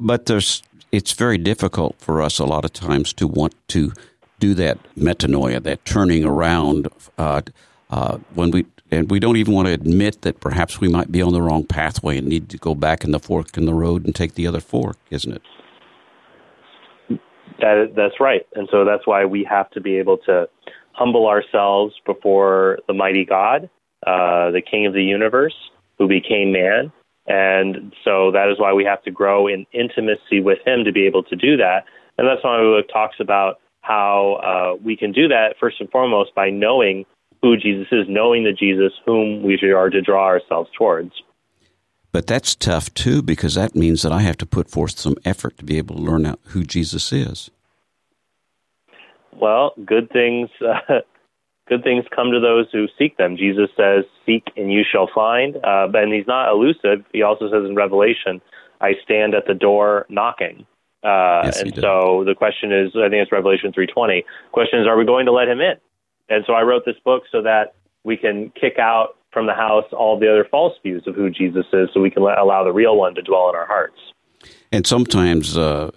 [0.00, 3.92] But there's, it's very difficult for us a lot of times to want to
[4.38, 6.88] do that metanoia, that turning around,
[7.18, 7.42] uh,
[7.90, 11.20] uh, when we and we don't even want to admit that perhaps we might be
[11.20, 14.04] on the wrong pathway and need to go back in the fork in the road
[14.06, 15.42] and take the other fork, isn't it?
[17.60, 20.48] That that's right, and so that's why we have to be able to
[20.92, 23.68] humble ourselves before the mighty God,
[24.06, 25.54] uh, the King of the universe,
[25.98, 26.92] who became man,
[27.26, 31.06] and so that is why we have to grow in intimacy with Him to be
[31.06, 31.84] able to do that,
[32.16, 35.90] and that's why the book talks about how uh, we can do that first and
[35.90, 37.06] foremost by knowing
[37.40, 41.12] who Jesus is, knowing the Jesus whom we are to draw ourselves towards.
[42.12, 45.58] But that's tough too because that means that I have to put forth some effort
[45.58, 47.50] to be able to learn out who Jesus is.
[49.32, 51.00] Well, good things uh,
[51.68, 53.36] good things come to those who seek them.
[53.36, 57.04] Jesus says, "Seek and you shall find." Uh, and he's not elusive.
[57.12, 58.40] He also says in Revelation,
[58.80, 60.66] "I stand at the door knocking."
[61.04, 64.24] Uh, Yes, and so the question is, I think it's Revelation 3:20.
[64.52, 65.76] Question is, are we going to let him in?
[66.28, 69.84] And so I wrote this book so that we can kick out from the house
[69.92, 72.72] all the other false views of who Jesus is, so we can let, allow the
[72.72, 73.98] real one to dwell in our hearts.
[74.72, 75.90] And sometimes uh,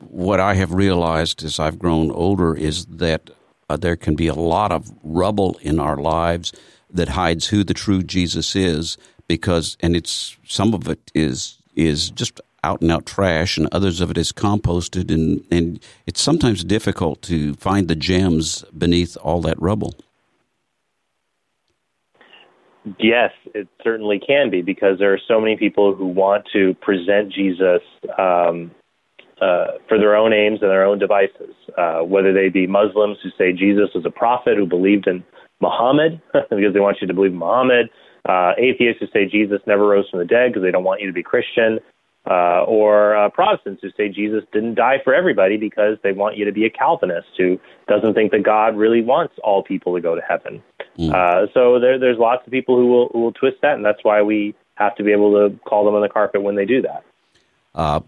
[0.00, 3.30] what I have realized as I've grown older is that
[3.68, 6.52] uh, there can be a lot of rubble in our lives
[6.90, 8.96] that hides who the true Jesus is
[9.26, 14.00] because and it's some of it is is just out and out trash and others
[14.00, 19.40] of it is composted and and it's sometimes difficult to find the gems beneath all
[19.42, 19.94] that rubble.
[22.98, 27.30] Yes, it certainly can be because there are so many people who want to present
[27.30, 27.82] Jesus
[28.18, 28.70] um,
[29.40, 31.54] uh, for their own aims and their own devices.
[31.76, 35.24] Uh, whether they be Muslims who say Jesus was a prophet who believed in
[35.60, 37.90] Muhammad because they want you to believe in Muhammad,
[38.28, 41.06] uh, atheists who say Jesus never rose from the dead because they don't want you
[41.06, 41.78] to be Christian,
[42.28, 46.44] uh, or uh, Protestants who say Jesus didn't die for everybody because they want you
[46.44, 50.14] to be a Calvinist who doesn't think that God really wants all people to go
[50.14, 50.62] to heaven.
[51.14, 54.02] Uh, so there, there's lots of people who will, who will twist that, and that's
[54.02, 56.82] why we have to be able to call them on the carpet when they do
[56.82, 57.04] that.
[57.74, 58.00] Uh,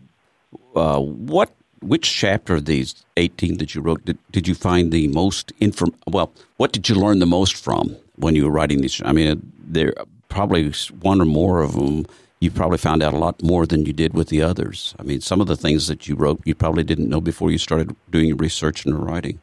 [0.74, 5.08] uh, what which chapter of these 18 that you wrote did, did you find the
[5.08, 9.00] most inform well what did you learn the most from when you were writing these?
[9.04, 9.94] I mean there
[10.28, 10.70] probably
[11.00, 12.06] one or more of them
[12.40, 14.94] you probably found out a lot more than you did with the others.
[14.98, 17.58] I mean some of the things that you wrote you probably didn't know before you
[17.58, 19.40] started doing research and writing.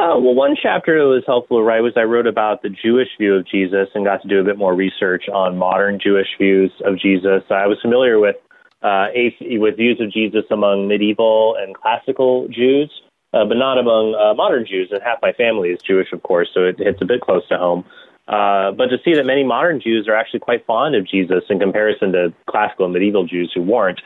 [0.00, 3.08] Uh, well, one chapter that was helpful to write was I wrote about the Jewish
[3.18, 6.72] view of Jesus and got to do a bit more research on modern Jewish views
[6.86, 7.42] of Jesus.
[7.50, 8.36] I was familiar with
[8.82, 9.08] uh,
[9.40, 12.90] with views of Jesus among medieval and classical Jews,
[13.32, 14.88] uh, but not among uh, modern Jews.
[14.90, 17.58] And half my family is Jewish, of course, so it hits a bit close to
[17.58, 17.84] home.
[18.28, 21.58] Uh, but to see that many modern Jews are actually quite fond of Jesus in
[21.58, 24.00] comparison to classical and medieval Jews who weren't.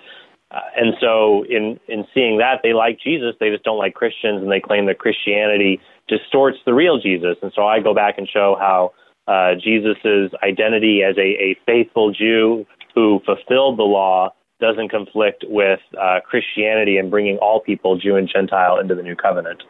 [0.51, 4.41] Uh, and so, in in seeing that, they like Jesus, they just don't like Christians,
[4.41, 7.37] and they claim that Christianity distorts the real Jesus.
[7.43, 8.93] And so, I go back and show how
[9.27, 14.33] uh, Jesus's identity as a, a faithful Jew who fulfilled the law
[14.65, 19.17] doesn't conflict with uh, Christianity and bringing all people, Jew and Gentile, into the new
[19.17, 19.63] covenant.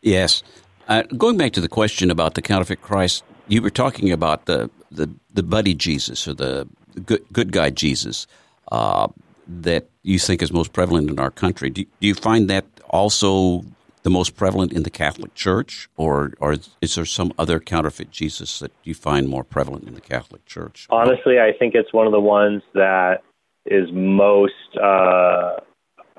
[0.00, 0.42] Yes.
[0.88, 4.70] Uh, going back to the question about the counterfeit Christ, you were talking about the
[4.90, 6.68] the, the buddy Jesus or the
[7.06, 8.26] good, good guy Jesus
[8.70, 9.08] uh,
[9.48, 11.70] that you think is most prevalent in our country.
[11.70, 13.64] Do, do you find that also
[14.02, 18.58] the most prevalent in the Catholic Church, or or is there some other counterfeit Jesus
[18.58, 20.86] that you find more prevalent in the Catholic Church?
[20.90, 23.22] Honestly, I think it's one of the ones that
[23.66, 25.56] is most uh,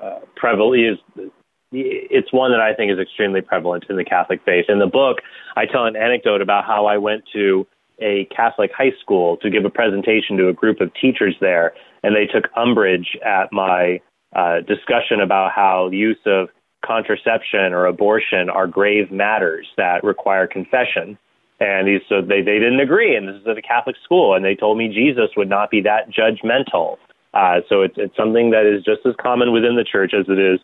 [0.02, 0.98] uh, prevalent.
[1.18, 1.30] Is
[1.72, 4.66] it's one that I think is extremely prevalent in the Catholic faith.
[4.68, 5.18] In the book,
[5.56, 7.66] I tell an anecdote about how I went to
[8.00, 12.14] a Catholic high school to give a presentation to a group of teachers there, and
[12.14, 14.00] they took umbrage at my
[14.34, 16.48] uh, discussion about how use of
[16.84, 21.16] contraception or abortion are grave matters that require confession.
[21.60, 24.44] And these, so they, they didn't agree, and this is at a Catholic school, and
[24.44, 26.96] they told me Jesus would not be that judgmental.
[27.34, 30.38] Uh, so it's, it's something that is just as common within the church as it
[30.38, 30.60] is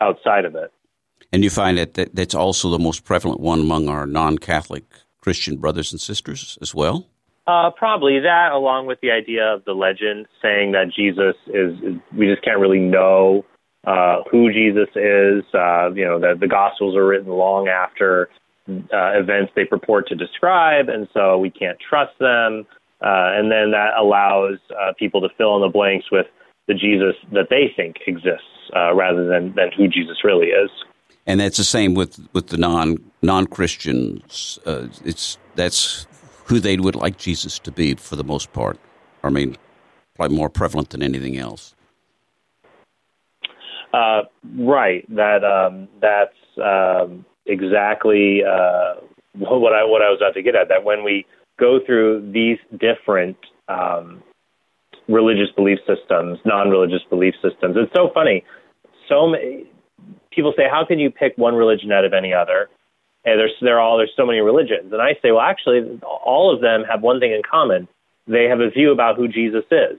[0.00, 0.72] outside of it.
[1.32, 4.84] And you find that, that that's also the most prevalent one among our non Catholic
[5.20, 7.06] Christian brothers and sisters as well?
[7.46, 12.00] Uh, probably that, along with the idea of the legend saying that Jesus is, is
[12.16, 13.44] we just can't really know
[13.86, 15.42] uh, who Jesus is.
[15.54, 18.28] Uh, you know, the, the Gospels are written long after
[18.68, 22.66] uh, events they purport to describe, and so we can't trust them.
[23.02, 26.26] Uh, and then that allows uh, people to fill in the blanks with
[26.68, 28.44] the Jesus that they think exists,
[28.76, 30.70] uh, rather than than who Jesus really is.
[31.26, 34.58] And that's the same with, with the non non Christians.
[34.66, 36.06] Uh, it's that's
[36.44, 38.78] who they would like Jesus to be for the most part.
[39.22, 39.56] I mean,
[40.14, 41.74] probably more prevalent than anything else.
[43.92, 44.22] Uh,
[44.58, 45.04] right.
[45.14, 48.94] That um, that's um, exactly uh,
[49.34, 50.68] what I what I was about to get at.
[50.68, 51.26] That when we
[51.60, 53.36] go through these different
[53.68, 54.22] um,
[55.08, 58.44] religious belief systems, non-religious belief systems, it's so funny.
[59.08, 59.66] So many
[60.30, 62.68] people say, "How can you pick one religion out of any other?"
[63.24, 66.62] And there's they're all there's so many religions, and I say, well, actually, all of
[66.62, 67.86] them have one thing in common:
[68.26, 69.98] they have a view about who Jesus is.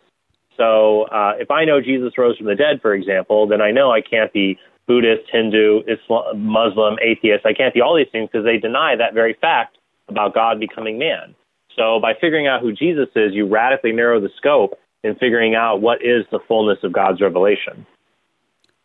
[0.58, 3.92] So uh, if I know Jesus rose from the dead, for example, then I know
[3.92, 4.58] I can't be
[4.88, 7.46] Buddhist, Hindu, Islam, Muslim, atheist.
[7.46, 9.78] I can't be all these things because they deny that very fact
[10.10, 11.36] about God becoming man.
[11.76, 15.82] So by figuring out who Jesus is, you radically narrow the scope in figuring out
[15.82, 17.86] what is the fullness of God's revelation.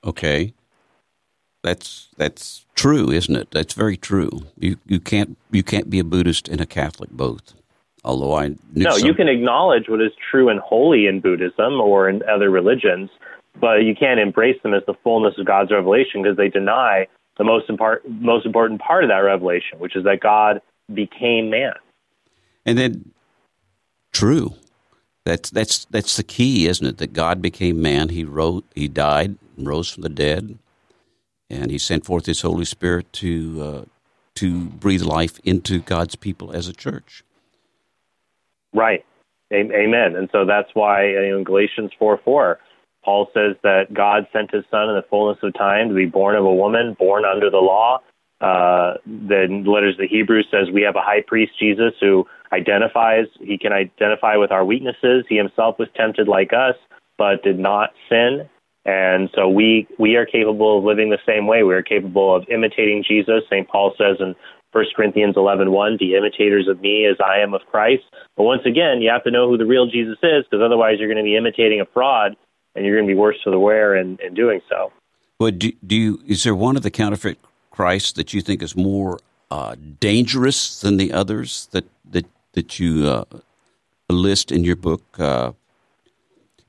[0.05, 0.55] Okay.
[1.63, 3.51] That's that's true, isn't it?
[3.51, 4.31] That's very true.
[4.59, 7.55] You you can't you can't be a Buddhist and a Catholic both.
[8.05, 12.09] Although I no, some, you can acknowledge what is true and holy in Buddhism or
[12.09, 13.11] in other religions,
[13.61, 17.45] but you can't embrace them as the fullness of God's revelation because they deny the
[17.45, 20.61] most impart, most important part of that revelation, which is that God
[20.95, 21.75] became man.
[22.67, 23.13] And then,
[24.13, 24.55] true.
[25.25, 26.99] That's that's that's the key, isn't it?
[26.99, 28.11] That God became man.
[28.11, 28.65] He wrote.
[28.75, 30.59] He died, and rose from the dead,
[31.51, 33.85] and He sent forth His Holy Spirit to uh,
[34.37, 37.25] to breathe life into God's people as a church.
[38.73, 39.05] Right.
[39.53, 40.17] Amen.
[40.17, 42.59] And so that's why in Galatians 4 4,
[43.05, 46.35] Paul says that God sent his son in the fullness of time to be born
[46.35, 48.01] of a woman, born under the law.
[48.41, 53.27] Uh, the letters of the Hebrews says we have a high priest, Jesus, who identifies,
[53.41, 55.25] he can identify with our weaknesses.
[55.29, 56.77] He himself was tempted like us,
[57.17, 58.49] but did not sin.
[58.85, 61.63] And so we, we are capable of living the same way.
[61.65, 63.43] We are capable of imitating Jesus.
[63.51, 63.67] St.
[63.67, 64.37] Paul says in
[64.73, 68.05] 1 Corinthians 11:1, "Be imitators of me as I am of Christ."
[68.37, 71.09] But once again, you have to know who the real Jesus is, because otherwise you're
[71.09, 72.37] going to be imitating a fraud,
[72.75, 74.93] and you're going to be worse for the wear in, in doing so.
[75.41, 76.21] Well, do, do you?
[76.27, 77.39] Is there one of the counterfeit
[77.77, 79.19] Christs that you think is more
[79.51, 83.25] uh, dangerous than the others that that that you uh,
[84.09, 85.03] list in your book?
[85.19, 85.53] Uh,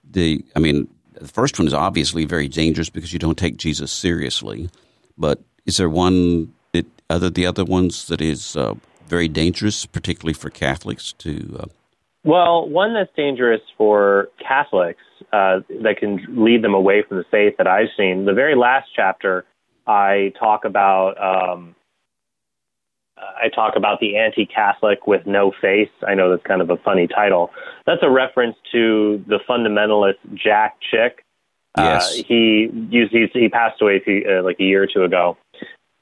[0.09, 3.91] the, I mean, the first one is obviously very dangerous because you don't take Jesus
[3.91, 4.69] seriously.
[5.17, 6.53] But is there one
[7.09, 8.73] other the other ones that is uh,
[9.07, 11.57] very dangerous, particularly for Catholics to?
[11.59, 11.65] Uh...
[12.25, 14.99] Well, one that's dangerous for Catholics
[15.31, 18.25] uh, that can lead them away from the faith that I've seen.
[18.25, 19.45] The very last chapter,
[19.87, 21.17] I talk about.
[21.21, 21.75] Um,
[23.19, 25.89] I talk about the anti-Catholic with no face.
[26.07, 27.49] I know that's kind of a funny title.
[27.87, 31.23] That's a reference to the fundamentalist Jack Chick.
[31.75, 32.19] Uh, yes.
[32.19, 35.03] Uh, he used he, he passed away a few, uh, like a year or two
[35.03, 35.35] ago,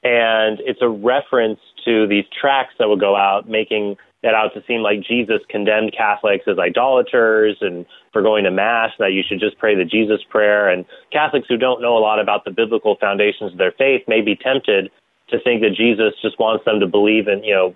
[0.02, 3.96] and it's a reference to these tracts that would go out making
[4.26, 8.90] it out to seem like Jesus condemned Catholics as idolaters and for going to mass
[8.98, 12.20] that you should just pray the Jesus prayer and Catholics who don't know a lot
[12.20, 14.90] about the biblical foundations of their faith may be tempted
[15.28, 17.74] to think that Jesus just wants them to believe in, you know,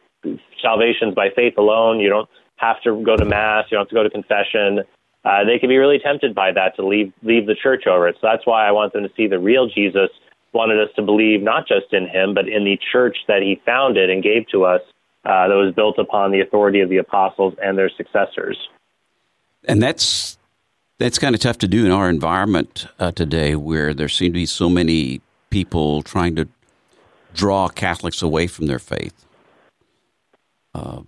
[0.62, 2.00] salvation's by faith alone.
[2.00, 4.80] You don't have to go to mass, you don't have to go to confession.
[5.24, 8.16] Uh, they can be really tempted by that to leave leave the church over it.
[8.20, 10.08] So that's why I want them to see the real Jesus
[10.52, 14.10] wanted us to believe not just in him, but in the church that he founded
[14.10, 14.80] and gave to us
[15.24, 18.56] uh, that was built upon the authority of the apostles and their successors.
[19.64, 20.38] And that's
[20.98, 24.38] that's kind of tough to do in our environment uh, today, where there seem to
[24.38, 26.48] be so many people trying to
[27.34, 29.26] draw Catholics away from their faith.
[30.74, 31.02] Uh,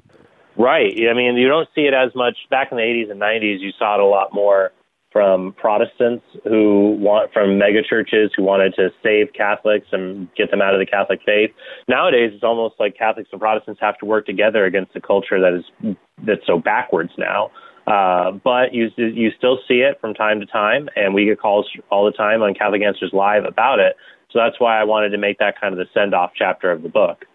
[0.57, 0.93] right.
[1.11, 3.61] I mean, you don't see it as much back in the 80s and 90s.
[3.61, 4.73] You saw it a lot more
[5.13, 10.75] from Protestants who want from megachurches who wanted to save Catholics and get them out
[10.75, 11.51] of the Catholic faith.
[11.89, 15.55] Nowadays, it's almost like Catholics and Protestants have to work together against a culture that
[15.55, 17.51] is that's so backwards now.
[17.87, 21.69] Uh, but you you still see it from time to time, and we get calls
[21.91, 23.97] all the time on Catholic Answers Live about it.
[24.31, 26.83] So that's why I wanted to make that kind of the send off chapter of
[26.83, 27.27] the book.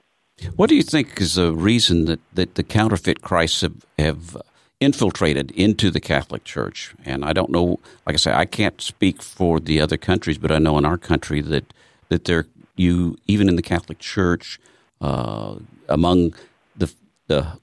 [0.56, 4.38] What do you think is the reason that, that the counterfeit Christs have, have
[4.80, 6.94] infiltrated into the Catholic Church?
[7.06, 10.52] And I don't know, like I say, I can't speak for the other countries, but
[10.52, 11.74] I know in our country that
[12.10, 14.60] that there you even in the Catholic Church
[15.02, 15.56] uh,
[15.90, 16.34] among
[16.76, 16.92] the
[17.28, 17.60] the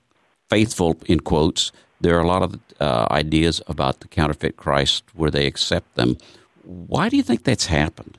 [0.50, 5.30] faithful in quotes, there are a lot of uh, ideas about the counterfeit Christ where
[5.30, 6.16] they accept them.
[6.64, 8.18] Why do you think that's happened?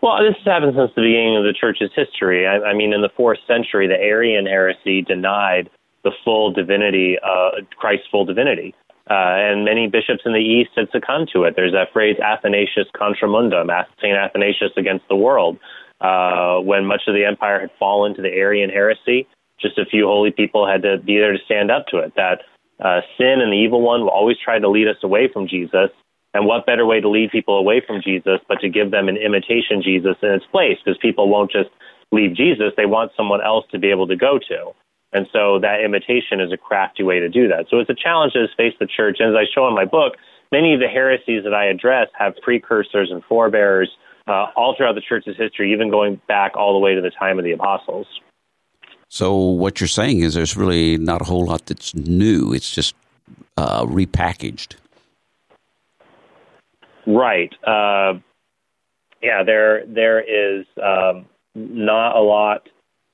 [0.00, 2.46] Well, this has happened since the beginning of the church's history.
[2.46, 5.70] I, I mean, in the fourth century, the Arian heresy denied
[6.04, 8.74] the full divinity, uh, Christ's full divinity.
[9.10, 11.54] Uh, and many bishops in the East had succumbed to it.
[11.56, 14.16] There's that phrase, Athanasius contra mundum, St.
[14.16, 15.58] Athanasius against the world.
[16.00, 19.26] Uh, when much of the empire had fallen to the Arian heresy,
[19.60, 22.12] just a few holy people had to be there to stand up to it.
[22.16, 22.42] That
[22.80, 25.90] uh, sin and the evil one will always try to lead us away from Jesus,
[26.34, 29.16] and what better way to lead people away from Jesus but to give them an
[29.16, 30.78] imitation Jesus in its place?
[30.84, 31.70] Because people won't just
[32.10, 34.72] leave Jesus, they want someone else to be able to go to.
[35.12, 37.66] And so that imitation is a crafty way to do that.
[37.70, 39.18] So it's a challenge that has faced the church.
[39.20, 40.14] And as I show in my book,
[40.50, 43.90] many of the heresies that I address have precursors and forebears
[44.26, 47.38] uh, all throughout the church's history, even going back all the way to the time
[47.38, 48.06] of the apostles.
[49.08, 52.54] So what you're saying is there's really not a whole lot that's new.
[52.54, 52.94] It's just
[53.58, 54.76] uh, repackaged.
[57.06, 57.52] Right.
[57.62, 58.14] Uh,
[59.20, 62.68] yeah, there there is um, not a lot.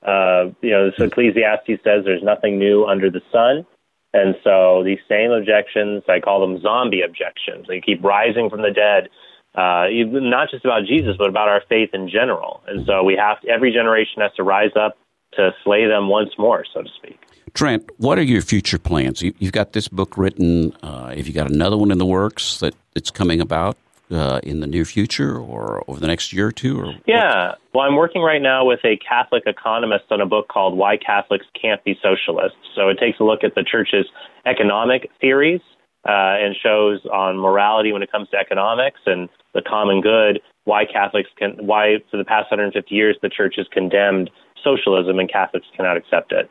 [0.05, 3.65] Uh, you know, this Ecclesiastes says there's nothing new under the sun,
[4.13, 7.67] and so these same objections, I call them zombie objections.
[7.67, 9.09] They keep rising from the dead.
[9.55, 12.61] Uh, not just about Jesus, but about our faith in general.
[12.67, 14.97] And so we have to, every generation has to rise up
[15.33, 17.19] to slay them once more, so to speak.
[17.53, 19.21] Trent, what are your future plans?
[19.21, 20.73] You, have got this book written.
[20.83, 23.77] Uh, have you got another one in the works that it's coming about
[24.11, 26.79] uh, in the near future or over the next year or two?
[26.79, 30.77] Or yeah, well, I'm working right now with a Catholic economist on a book called
[30.77, 34.07] "Why Catholics Can't Be Socialists." So it takes a look at the Church's
[34.45, 35.61] economic theories
[36.05, 40.41] uh, and shows on morality when it comes to economics and the common good.
[40.65, 44.29] Why Catholics can, why for the past 150 years the Church has condemned
[44.63, 46.49] socialism and Catholics cannot accept it.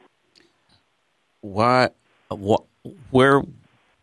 [1.41, 1.91] Why?
[2.29, 2.65] What?
[3.11, 3.43] Where?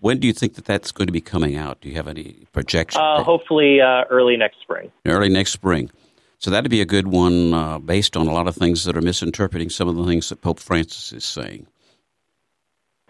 [0.05, 1.81] When do you think that that's going to be coming out?
[1.81, 3.01] Do you have any projection?
[3.01, 4.91] Uh, hopefully, uh, early next spring.
[5.03, 5.89] Early next spring.
[6.37, 9.01] So that'd be a good one, uh, based on a lot of things that are
[9.01, 11.65] misinterpreting some of the things that Pope Francis is saying.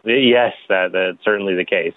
[0.05, 1.95] Yes, that, that's certainly the case.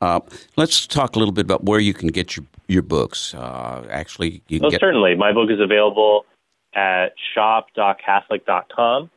[0.00, 0.18] Uh,
[0.56, 3.34] let's talk a little bit about where you can get your your books.
[3.34, 5.14] Uh, actually, you can oh, get certainly.
[5.14, 6.26] My book is available
[6.74, 9.10] at shop.catholic.com.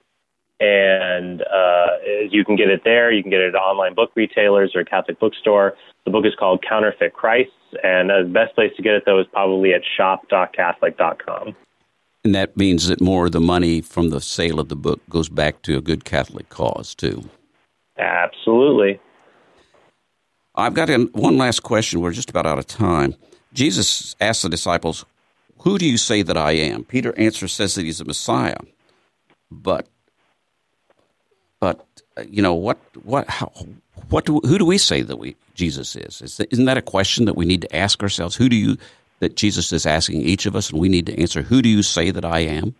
[0.61, 1.87] And uh,
[2.29, 3.11] you can get it there.
[3.11, 5.73] You can get it at online book retailers or Catholic bookstore.
[6.05, 7.49] The book is called Counterfeit Christ.
[7.83, 11.55] And the best place to get it, though, is probably at shop.catholic.com.
[12.23, 15.29] And that means that more of the money from the sale of the book goes
[15.29, 17.27] back to a good Catholic cause, too.
[17.97, 18.99] Absolutely.
[20.53, 22.01] I've got one last question.
[22.01, 23.15] We're just about out of time.
[23.53, 25.05] Jesus asked the disciples,
[25.59, 26.83] who do you say that I am?
[26.83, 28.57] Peter answers, says that he's a Messiah.
[29.49, 30.00] But, uh,
[32.17, 32.77] Uh, you know what?
[33.03, 33.29] What?
[33.29, 33.51] How,
[34.09, 34.25] what?
[34.25, 36.21] Do, who do we say that we Jesus is?
[36.21, 38.35] is isn't that a question that we need to ask ourselves?
[38.35, 38.77] Who do you
[39.19, 41.41] that Jesus is asking each of us, and we need to answer?
[41.41, 42.75] Who do you say that I am?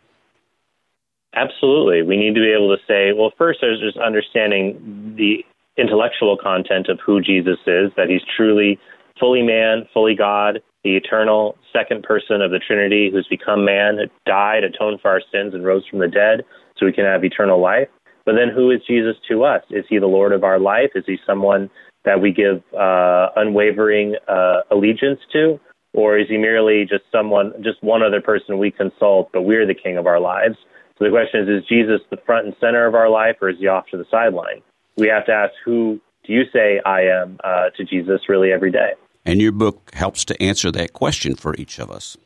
[1.34, 3.14] Absolutely, we need to be able to say.
[3.14, 5.46] Well, first, there's just understanding the
[5.78, 7.92] intellectual content of who Jesus is.
[7.96, 8.80] That he's truly
[9.20, 14.64] fully man, fully God the eternal second person of the Trinity who's become man, died,
[14.64, 16.44] atoned for our sins, and rose from the dead
[16.78, 17.88] so we can have eternal life.
[18.26, 19.64] But then who is Jesus to us?
[19.70, 20.92] Is he the Lord of our life?
[20.96, 21.70] Is he someone
[22.06, 25.60] that we give uh, unwavering uh, allegiance to?
[25.94, 29.74] Or is he merely just someone, just one other person we consult, but we're the
[29.74, 30.56] king of our lives?
[30.98, 33.58] So the question is, is Jesus the front and center of our life, or is
[33.60, 34.62] he off to the sideline?
[34.98, 38.72] We have to ask, who do you say I am uh, to Jesus really every
[38.72, 38.92] day?
[39.26, 42.18] And your book helps to answer that question for each of us.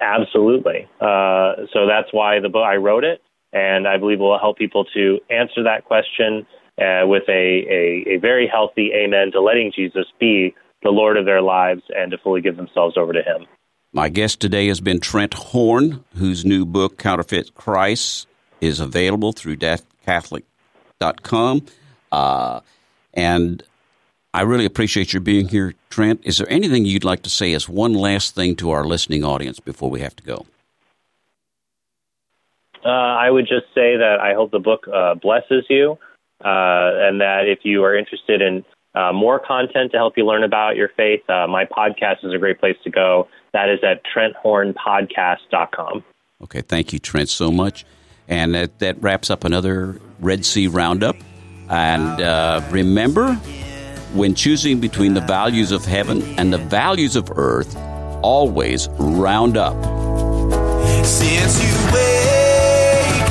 [0.00, 0.88] Absolutely.
[1.00, 3.22] Uh, so that's why the book I wrote it,
[3.54, 6.46] and I believe it will help people to answer that question
[6.78, 11.24] uh, with a, a, a very healthy amen to letting Jesus be the Lord of
[11.24, 13.46] their lives and to fully give themselves over to Him.
[13.92, 18.26] My guest today has been Trent Horn, whose new book, Counterfeit Christ,
[18.60, 21.66] is available through deathcatholic.com.
[22.10, 22.60] Uh,
[23.14, 23.62] and
[24.34, 26.20] I really appreciate your being here, Trent.
[26.24, 29.60] Is there anything you'd like to say as one last thing to our listening audience
[29.60, 30.44] before we have to go?
[32.84, 35.98] Uh, I would just say that I hope the book uh, blesses you,
[36.44, 38.64] uh, and that if you are interested in
[38.94, 42.38] uh, more content to help you learn about your faith, uh, my podcast is a
[42.38, 43.28] great place to go.
[43.52, 46.04] That is at TrentHornPodcast.com.
[46.42, 47.84] Okay, thank you, Trent, so much.
[48.28, 51.16] And that, that wraps up another Red Sea Roundup.
[51.70, 53.34] And uh, remember,
[54.12, 57.74] when choosing between the values of heaven and the values of earth,
[58.22, 59.74] always round up.
[61.04, 61.73] Since you